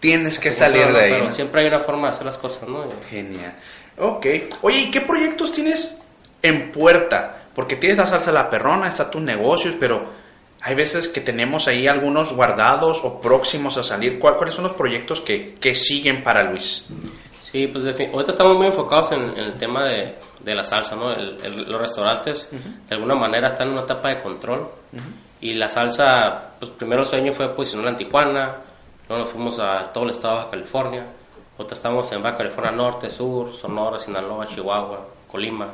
Tienes 0.00 0.38
que 0.38 0.52
salir 0.52 0.86
¿no? 0.88 0.92
de 0.94 1.00
ahí. 1.04 1.12
Pero 1.12 1.24
¿no? 1.24 1.30
siempre 1.30 1.60
hay 1.62 1.68
una 1.68 1.80
forma 1.80 2.08
de 2.08 2.14
hacer 2.14 2.26
las 2.26 2.38
cosas, 2.38 2.68
¿no? 2.68 2.84
Genial. 3.08 3.54
Ok. 3.98 4.26
Oye, 4.62 4.78
¿y 4.80 4.90
qué 4.90 5.00
proyectos 5.00 5.52
tienes 5.52 6.00
en 6.42 6.70
puerta? 6.72 7.44
Porque 7.54 7.76
tienes 7.76 7.98
la 7.98 8.06
salsa 8.06 8.30
la 8.32 8.50
perrona, 8.50 8.88
está 8.88 9.10
tus 9.10 9.22
negocios, 9.22 9.74
pero 9.80 10.04
hay 10.60 10.74
veces 10.74 11.08
que 11.08 11.20
tenemos 11.22 11.66
ahí 11.68 11.88
algunos 11.88 12.34
guardados 12.34 13.00
o 13.04 13.20
próximos 13.20 13.76
a 13.78 13.82
salir. 13.84 14.18
¿Cuál- 14.18 14.36
¿Cuáles 14.36 14.54
son 14.54 14.64
los 14.64 14.74
proyectos 14.74 15.20
que, 15.22 15.54
que 15.54 15.74
siguen 15.74 16.22
para 16.22 16.42
Luis? 16.42 16.86
Sí, 17.50 17.68
pues 17.68 17.84
ahorita 17.86 18.32
estamos 18.32 18.56
muy 18.56 18.66
enfocados 18.66 19.12
en, 19.12 19.22
en 19.30 19.38
el 19.38 19.54
tema 19.54 19.84
de, 19.84 20.16
de 20.40 20.54
la 20.54 20.64
salsa, 20.64 20.94
¿no? 20.96 21.10
El- 21.12 21.38
el- 21.42 21.62
los 21.70 21.80
restaurantes 21.80 22.48
de 22.50 22.94
alguna 22.94 23.14
manera 23.14 23.48
están 23.48 23.68
en 23.68 23.74
una 23.74 23.82
etapa 23.84 24.10
de 24.10 24.20
control 24.20 24.68
y 25.40 25.54
la 25.54 25.68
salsa, 25.70 26.50
pues 26.58 26.70
primero 26.72 27.02
el 27.02 27.08
sueño 27.08 27.32
fue 27.32 27.54
posicionarla 27.54 27.92
en 27.92 27.96
Tijuana, 27.96 28.56
luego 29.08 29.24
nos 29.24 29.32
fuimos 29.32 29.58
a 29.58 29.84
todo 29.92 30.04
el 30.04 30.10
estado 30.10 30.34
de 30.34 30.38
Baja 30.40 30.50
California, 30.50 31.06
ahorita 31.58 31.74
estamos 31.74 32.10
en 32.12 32.22
Baja 32.22 32.36
California 32.38 32.72
Norte, 32.72 33.10
Sur, 33.10 33.54
Sonora, 33.54 33.98
Sinaloa, 33.98 34.46
Chihuahua, 34.46 35.06
Colima, 35.30 35.68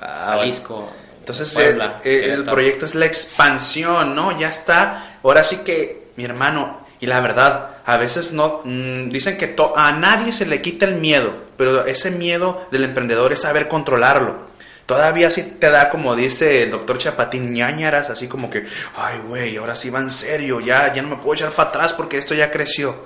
Jalisco, 0.00 0.88
Entonces 1.20 1.52
Puebla, 1.54 2.00
eh, 2.04 2.22
eh, 2.26 2.32
el 2.32 2.44
proyecto 2.44 2.86
es 2.86 2.94
la 2.94 3.06
expansión, 3.06 4.14
¿no? 4.14 4.38
Ya 4.38 4.48
está. 4.48 5.18
Ahora 5.22 5.44
sí 5.44 5.58
que, 5.58 6.08
mi 6.16 6.24
hermano, 6.24 6.78
y 7.00 7.06
la 7.06 7.20
verdad, 7.20 7.76
a 7.84 7.96
veces 7.96 8.32
no 8.32 8.60
mm, 8.64 9.08
dicen 9.10 9.36
que 9.36 9.48
to- 9.48 9.76
a 9.76 9.92
nadie 9.92 10.32
se 10.32 10.46
le 10.46 10.60
quita 10.62 10.84
el 10.86 10.94
miedo, 10.96 11.32
pero 11.56 11.86
ese 11.86 12.10
miedo 12.10 12.66
del 12.70 12.84
emprendedor 12.84 13.32
es 13.32 13.42
saber 13.42 13.68
controlarlo. 13.68 14.47
Todavía 14.88 15.30
sí 15.30 15.56
te 15.60 15.70
da, 15.70 15.90
como 15.90 16.16
dice 16.16 16.62
el 16.62 16.70
doctor 16.70 16.96
Chapatín, 16.96 17.52
ñañaras, 17.52 18.08
así 18.08 18.26
como 18.26 18.48
que, 18.48 18.64
ay, 18.96 19.18
güey, 19.28 19.56
ahora 19.58 19.76
sí 19.76 19.90
va 19.90 20.00
en 20.00 20.10
serio, 20.10 20.60
ya, 20.60 20.94
ya 20.94 21.02
no 21.02 21.08
me 21.08 21.16
puedo 21.16 21.34
echar 21.34 21.50
para 21.52 21.68
atrás 21.68 21.92
porque 21.92 22.16
esto 22.16 22.34
ya 22.34 22.50
creció. 22.50 23.04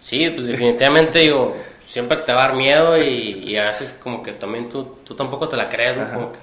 Sí, 0.00 0.30
pues 0.30 0.46
definitivamente 0.46 1.18
digo, 1.18 1.56
siempre 1.84 2.18
te 2.18 2.32
va 2.32 2.44
a 2.44 2.48
dar 2.48 2.56
miedo 2.56 2.96
y, 2.96 3.50
y 3.50 3.56
a 3.56 3.66
veces 3.66 3.98
como 4.00 4.22
que 4.22 4.30
también 4.34 4.68
tú, 4.68 4.98
tú 5.04 5.16
tampoco 5.16 5.48
te 5.48 5.56
la 5.56 5.68
crees, 5.68 5.96
¿no? 5.96 6.04
Ajá, 6.04 6.14
Como 6.14 6.30
que 6.30 6.38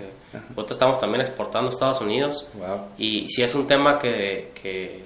ahorita 0.58 0.74
estamos 0.74 1.00
también 1.00 1.22
exportando 1.22 1.70
a 1.70 1.74
Estados 1.74 2.02
Unidos 2.02 2.46
Wow. 2.56 2.90
y 2.98 3.30
si 3.30 3.44
es 3.44 3.56
un 3.56 3.66
tema 3.68 3.98
que, 3.98 4.52
que, 4.62 5.04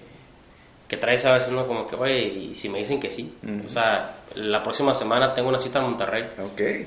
que 0.88 0.98
traes 0.98 1.24
a 1.28 1.34
veces, 1.34 1.52
¿no? 1.52 1.68
Como 1.68 1.86
que, 1.86 1.96
oye, 1.96 2.20
y 2.24 2.56
si 2.56 2.70
me 2.70 2.80
dicen 2.80 3.00
que 3.00 3.12
sí. 3.12 3.32
O 3.64 3.70
sea, 3.70 4.16
la 4.34 4.64
próxima 4.64 4.96
semana 4.96 5.32
tengo 5.32 5.50
una 5.50 5.60
cita 5.60 5.78
en 5.78 5.86
Monterrey 5.86 6.26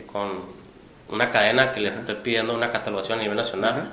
con 0.05 0.61
una 1.13 1.31
cadena 1.31 1.71
que 1.73 1.81
les 1.81 1.95
estoy 1.95 2.17
pidiendo 2.17 2.55
una 2.55 2.71
catalogación 2.71 3.19
a 3.19 3.23
nivel 3.23 3.37
nacional. 3.37 3.71
Ajá. 3.71 3.89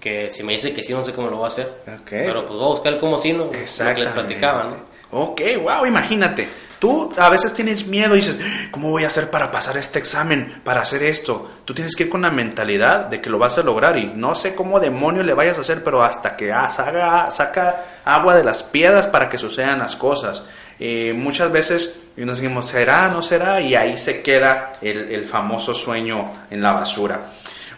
Que 0.00 0.30
si 0.30 0.42
me 0.42 0.54
dice 0.54 0.72
que 0.72 0.82
sí, 0.82 0.92
no 0.92 1.02
sé 1.02 1.12
cómo 1.12 1.28
lo 1.28 1.36
voy 1.36 1.44
a 1.44 1.48
hacer. 1.48 1.66
Ok. 1.86 2.08
Pero 2.10 2.46
pues 2.46 2.58
voy 2.58 2.64
a 2.64 2.70
buscar 2.70 2.94
el 2.94 3.00
cómo 3.00 3.18
sí, 3.18 3.32
¿no? 3.32 3.46
Lo 3.46 3.50
que 3.50 4.00
les 4.00 4.10
platicaba, 4.10 4.64
¿no? 4.64 4.90
Ok, 5.12 5.40
wow, 5.62 5.84
imagínate. 5.86 6.48
Tú 6.78 7.12
a 7.18 7.28
veces 7.28 7.52
tienes 7.52 7.86
miedo 7.86 8.14
y 8.14 8.20
dices, 8.20 8.38
¿cómo 8.70 8.88
voy 8.88 9.04
a 9.04 9.08
hacer 9.08 9.28
para 9.28 9.50
pasar 9.50 9.76
este 9.76 9.98
examen, 9.98 10.62
para 10.64 10.80
hacer 10.80 11.02
esto? 11.02 11.50
Tú 11.66 11.74
tienes 11.74 11.94
que 11.94 12.04
ir 12.04 12.08
con 12.08 12.22
la 12.22 12.30
mentalidad 12.30 13.06
de 13.06 13.20
que 13.20 13.28
lo 13.28 13.38
vas 13.38 13.58
a 13.58 13.62
lograr 13.62 13.98
y 13.98 14.06
no 14.06 14.34
sé 14.34 14.54
cómo 14.54 14.80
demonio 14.80 15.22
le 15.22 15.34
vayas 15.34 15.58
a 15.58 15.60
hacer, 15.60 15.84
pero 15.84 16.02
hasta 16.02 16.36
que 16.36 16.52
ah, 16.52 16.70
saca, 16.70 17.30
saca 17.32 17.84
agua 18.02 18.34
de 18.34 18.44
las 18.44 18.62
piedras 18.62 19.06
para 19.06 19.28
que 19.28 19.36
sucedan 19.36 19.80
las 19.80 19.94
cosas. 19.94 20.46
Eh, 20.80 21.12
muchas 21.14 21.52
veces 21.52 22.00
nos 22.16 22.40
decimos, 22.40 22.66
¿será, 22.66 23.08
no 23.08 23.22
será? 23.22 23.60
Y 23.60 23.74
ahí 23.74 23.96
se 23.98 24.22
queda 24.22 24.72
el, 24.80 25.12
el 25.12 25.24
famoso 25.24 25.74
sueño 25.74 26.30
en 26.50 26.62
la 26.62 26.72
basura. 26.72 27.26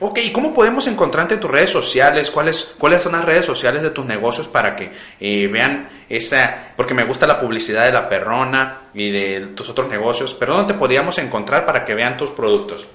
Ok, 0.04 0.18
¿y 0.18 0.32
cómo 0.32 0.52
podemos 0.52 0.86
encontrarte 0.88 1.34
en 1.34 1.40
tus 1.40 1.50
redes 1.50 1.70
sociales? 1.70 2.30
¿Cuáles, 2.30 2.74
¿Cuáles 2.76 3.02
son 3.02 3.12
las 3.12 3.24
redes 3.24 3.44
sociales 3.44 3.82
de 3.82 3.90
tus 3.90 4.04
negocios 4.04 4.48
para 4.48 4.74
que 4.74 4.90
eh, 5.20 5.46
vean 5.46 5.88
esa... 6.08 6.72
Porque 6.76 6.92
me 6.92 7.04
gusta 7.04 7.24
la 7.24 7.40
publicidad 7.40 7.86
de 7.86 7.92
la 7.92 8.08
perrona 8.08 8.80
y 8.94 9.10
de 9.10 9.52
tus 9.54 9.68
otros 9.68 9.88
negocios, 9.88 10.34
pero 10.34 10.54
¿dónde 10.54 10.72
te 10.72 10.78
podríamos 10.78 11.18
encontrar 11.18 11.64
para 11.64 11.84
que 11.84 11.94
vean 11.94 12.16
tus 12.16 12.32
productos? 12.32 12.88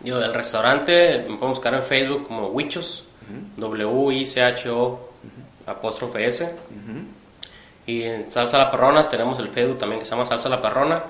Digo, 0.00 0.18
del 0.18 0.32
restaurante 0.32 1.18
me 1.28 1.36
pueden 1.36 1.50
buscar 1.50 1.74
en 1.74 1.82
Facebook 1.82 2.26
como 2.28 2.48
Wichos, 2.48 3.04
W-I-C-H-O 3.58 5.10
apóstrofe 5.66 6.26
S. 6.26 6.50
Y 7.86 8.02
en 8.02 8.30
Salsa 8.30 8.58
La 8.58 8.70
Perrona 8.70 9.08
tenemos 9.08 9.38
el 9.38 9.48
Facebook 9.48 9.78
también 9.78 10.00
que 10.00 10.04
se 10.04 10.12
llama 10.12 10.26
Salsa 10.26 10.48
La 10.48 10.62
Perrona. 10.62 11.02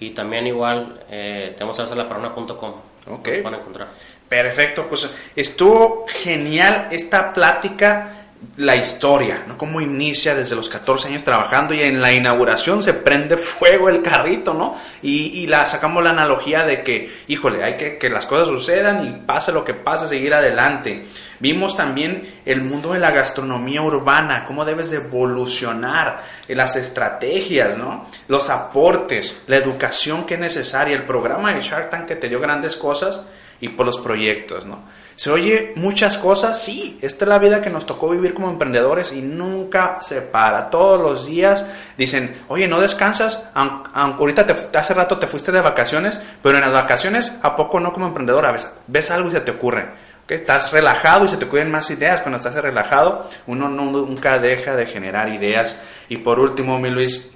Y 0.00 0.10
también 0.10 0.46
igual 0.46 1.00
eh, 1.10 1.54
tenemos 1.56 1.76
salsalaperrona.com. 1.76 2.72
Ok. 3.10 3.28
Lo 3.28 3.42
pueden 3.42 3.54
encontrar. 3.54 3.88
Perfecto, 4.28 4.86
pues 4.88 5.10
estuvo 5.34 6.06
genial 6.06 6.88
esta 6.90 7.32
plática, 7.32 8.17
la 8.56 8.76
historia, 8.76 9.44
¿no? 9.46 9.58
Cómo 9.58 9.80
inicia 9.80 10.34
desde 10.34 10.56
los 10.56 10.68
14 10.68 11.08
años 11.08 11.24
trabajando 11.24 11.74
y 11.74 11.80
en 11.80 12.00
la 12.00 12.12
inauguración 12.12 12.82
se 12.82 12.94
prende 12.94 13.36
fuego 13.36 13.88
el 13.88 14.02
carrito, 14.02 14.54
¿no? 14.54 14.76
Y, 15.02 15.40
y 15.40 15.46
la 15.46 15.66
sacamos 15.66 16.02
la 16.02 16.10
analogía 16.10 16.64
de 16.64 16.82
que, 16.82 17.10
híjole, 17.26 17.64
hay 17.64 17.76
que 17.76 17.98
que 17.98 18.08
las 18.08 18.26
cosas 18.26 18.48
sucedan 18.48 19.06
y 19.06 19.26
pase 19.26 19.52
lo 19.52 19.64
que 19.64 19.74
pase, 19.74 20.08
seguir 20.08 20.32
adelante. 20.32 21.04
Vimos 21.40 21.76
también 21.76 22.40
el 22.44 22.62
mundo 22.62 22.92
de 22.92 22.98
la 22.98 23.10
gastronomía 23.10 23.82
urbana, 23.82 24.44
cómo 24.44 24.64
debes 24.64 24.90
de 24.90 24.98
evolucionar, 24.98 26.22
eh, 26.46 26.54
las 26.54 26.76
estrategias, 26.76 27.76
¿no? 27.76 28.06
Los 28.28 28.50
aportes, 28.50 29.42
la 29.46 29.56
educación 29.56 30.24
que 30.24 30.34
es 30.34 30.40
necesaria, 30.40 30.96
el 30.96 31.04
programa 31.04 31.54
de 31.54 31.62
Shark 31.62 31.90
Tank 31.90 32.06
que 32.06 32.16
te 32.16 32.28
dio 32.28 32.40
grandes 32.40 32.76
cosas 32.76 33.22
y 33.60 33.68
por 33.68 33.86
los 33.86 33.98
proyectos, 33.98 34.66
¿no? 34.66 34.82
Se 35.18 35.30
oye 35.30 35.72
muchas 35.74 36.16
cosas, 36.16 36.62
sí, 36.62 36.96
esta 37.02 37.24
es 37.24 37.28
la 37.28 37.38
vida 37.40 37.60
que 37.60 37.70
nos 37.70 37.86
tocó 37.86 38.08
vivir 38.08 38.34
como 38.34 38.50
emprendedores 38.50 39.12
y 39.12 39.20
nunca 39.20 39.98
se 40.00 40.22
para. 40.22 40.70
Todos 40.70 41.00
los 41.00 41.26
días 41.26 41.66
dicen, 41.96 42.36
oye, 42.46 42.68
no 42.68 42.80
descansas, 42.80 43.48
aunque, 43.52 43.90
ahorita 43.96 44.46
te- 44.46 44.78
hace 44.78 44.94
rato 44.94 45.18
te 45.18 45.26
fuiste 45.26 45.50
de 45.50 45.60
vacaciones, 45.60 46.20
pero 46.40 46.58
en 46.58 46.60
las 46.60 46.72
vacaciones, 46.72 47.36
¿a 47.42 47.56
poco 47.56 47.80
no 47.80 47.92
como 47.92 48.06
emprendedora? 48.06 48.52
Ves, 48.52 48.70
ves 48.86 49.10
algo 49.10 49.28
y 49.28 49.32
se 49.32 49.40
te 49.40 49.50
ocurre. 49.50 49.86
¿ok? 50.22 50.30
Estás 50.30 50.70
relajado 50.70 51.24
y 51.24 51.28
se 51.28 51.36
te 51.36 51.46
ocurren 51.46 51.72
más 51.72 51.90
ideas. 51.90 52.20
Cuando 52.20 52.36
estás 52.36 52.54
relajado, 52.54 53.28
uno 53.48 53.68
no- 53.68 53.90
nunca 53.90 54.38
deja 54.38 54.76
de 54.76 54.86
generar 54.86 55.30
ideas. 55.30 55.80
Y 56.08 56.18
por 56.18 56.38
último, 56.38 56.78
mi 56.78 56.90
Luis, 56.90 57.26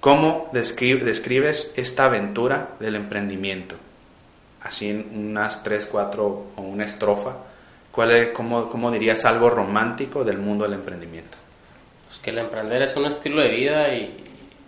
¿cómo 0.00 0.50
descri- 0.54 1.02
describes 1.02 1.74
esta 1.76 2.06
aventura 2.06 2.68
del 2.80 2.94
emprendimiento? 2.94 3.76
Así 4.64 4.90
en 4.90 5.30
unas 5.30 5.62
tres, 5.62 5.86
cuatro 5.86 6.46
o 6.56 6.62
una 6.62 6.84
estrofa, 6.84 7.36
¿cuál 7.90 8.12
es, 8.12 8.28
cómo, 8.28 8.68
cómo 8.68 8.90
dirías 8.90 9.24
algo 9.24 9.50
romántico 9.50 10.24
del 10.24 10.38
mundo 10.38 10.64
del 10.64 10.74
emprendimiento? 10.74 11.36
Pues 12.08 12.18
que 12.20 12.30
el 12.30 12.38
emprender 12.38 12.82
es 12.82 12.96
un 12.96 13.06
estilo 13.06 13.40
de 13.42 13.48
vida 13.48 13.94
y 13.94 14.14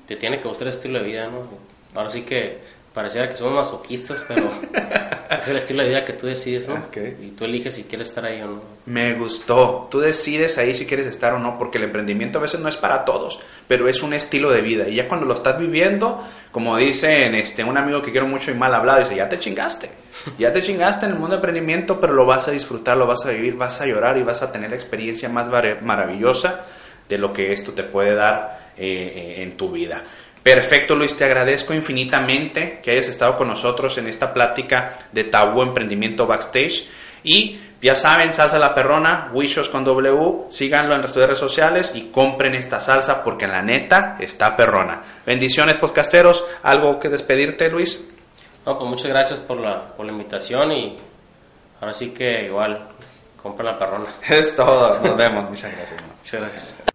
te 0.07 0.16
tiene 0.16 0.40
que 0.40 0.48
gustar 0.48 0.68
el 0.68 0.74
estilo 0.74 0.98
de 0.98 1.04
vida, 1.04 1.28
¿no? 1.28 1.46
Ahora 1.94 2.11
sí 2.11 2.22
que 2.22 2.59
pareciera 2.94 3.28
que 3.28 3.37
somos 3.37 3.54
masoquistas, 3.54 4.24
pero 4.26 4.48
Es 5.38 5.48
el 5.48 5.57
estilo 5.57 5.83
de 5.83 5.88
vida 5.88 6.04
que 6.04 6.12
tú 6.12 6.26
decides, 6.26 6.68
¿no? 6.68 6.76
Y 7.20 7.30
tú 7.30 7.44
eliges 7.44 7.74
si 7.74 7.85
quieres 7.85 8.09
estar 8.09 8.24
ahí 8.24 8.40
o 8.40 8.46
no. 8.46 8.62
Me 8.87 9.14
gustó. 9.14 9.88
Tú 9.90 10.00
decides 10.00 10.59
ahí 10.59 10.74
si 10.74 10.87
quieres 10.87 11.07
estar 11.07 11.33
o 11.33 11.38
no, 11.38 11.59
porque 11.59 11.78
el 11.78 11.85
emprendimiento 11.85 12.38
a 12.38 12.42
veces 12.42 12.61
no 12.61 12.68
es 12.68 12.76
para 12.76 13.04
todos, 13.04 13.40
pero 13.66 13.88
es 13.88 14.02
un 14.02 14.14
estilo 14.14 14.50
de 14.50 14.61
vida. 14.61 14.88
Y 14.88 14.96
ya 14.96 15.09
cuando 15.09 15.26
lo 15.26 15.35
estás 15.35 15.59
viviendo, 15.59 16.22
como 16.50 16.76
dicen 16.76 17.35
este, 17.35 17.64
un 17.64 17.76
amigo 17.76 18.02
que 18.02 18.11
quiero 18.11 18.26
mucho 18.26 18.50
y 18.50 18.54
mal 18.54 18.74
hablado, 18.74 19.00
dice, 19.00 19.16
ya 19.16 19.28
te 19.28 19.38
chingaste. 19.38 19.90
Ya 20.38 20.52
te 20.52 20.62
chingaste 20.62 21.07
en 21.07 21.12
el 21.12 21.18
mundo 21.18 21.37
de 21.37 21.40
emprendimiento, 21.40 22.00
pero 22.00 22.12
lo 22.12 22.26
vas 22.26 22.48
a 22.48 22.50
disfrutar, 22.50 22.96
lo 22.96 23.07
vas 23.07 23.24
a 23.26 23.30
vivir, 23.30 23.54
vas 23.54 23.80
a 23.80 23.87
llorar 23.87 24.16
y 24.18 24.22
vas 24.22 24.42
a 24.42 24.52
tener 24.52 24.70
la 24.70 24.76
experiencia 24.76 25.28
más 25.28 25.48
maravillosa 25.83 26.64
de 27.09 27.18
lo 27.18 27.33
que 27.33 27.52
esto 27.52 27.72
te 27.72 27.83
puede 27.83 28.14
dar 28.14 28.72
eh, 28.76 29.12
eh, 29.38 29.42
en 29.42 29.57
tu 29.57 29.70
vida. 29.70 30.02
Perfecto, 30.44 30.94
Luis, 30.94 31.16
te 31.16 31.24
agradezco 31.24 31.72
infinitamente 31.72 32.80
que 32.83 32.90
hayas 32.90 33.09
estado 33.09 33.35
con 33.35 33.48
nosotros 33.48 33.96
en 33.96 34.09
esta 34.09 34.35
plática 34.35 34.98
de 35.11 35.24
Tabú 35.24 35.62
Emprendimiento 35.62 36.26
Backstage. 36.26 36.87
Y 37.22 37.59
ya 37.80 37.96
saben, 37.96 38.35
salsa 38.35 38.59
la 38.59 38.74
perrona, 38.74 39.30
Wishos 39.33 39.70
con 39.70 39.85
W, 39.85 40.44
síganlo 40.50 40.94
en 40.96 41.00
las 41.00 41.16
redes 41.16 41.38
sociales 41.38 41.92
y 41.94 42.11
compren 42.11 42.54
esta 42.54 42.78
salsa 42.83 43.24
porque 43.24 43.46
la 43.46 43.62
neta 43.62 44.18
está 44.20 44.54
perrona. 44.54 45.02
Bendiciones, 45.24 45.76
podcasteros. 45.76 46.44
¿Algo 46.62 46.98
que 46.98 47.09
despedirte, 47.09 47.70
Luis? 47.70 48.11
No, 48.66 48.78
pues 48.78 48.90
muchas 48.90 49.07
gracias 49.07 49.38
por 49.40 49.59
la, 49.59 49.94
por 49.96 50.04
la 50.04 50.12
invitación 50.12 50.72
y 50.72 50.96
ahora 51.80 51.94
sí 51.94 52.11
que 52.11 52.44
igual, 52.44 52.87
compra 53.42 53.64
la 53.64 53.78
perrona. 53.78 54.11
Es 54.28 54.54
todo. 54.54 55.00
Nos 55.00 55.16
vemos. 55.16 55.48
Muchas 55.48 55.74
gracias. 55.74 56.02
Muchas 56.22 56.40
gracias. 56.40 56.93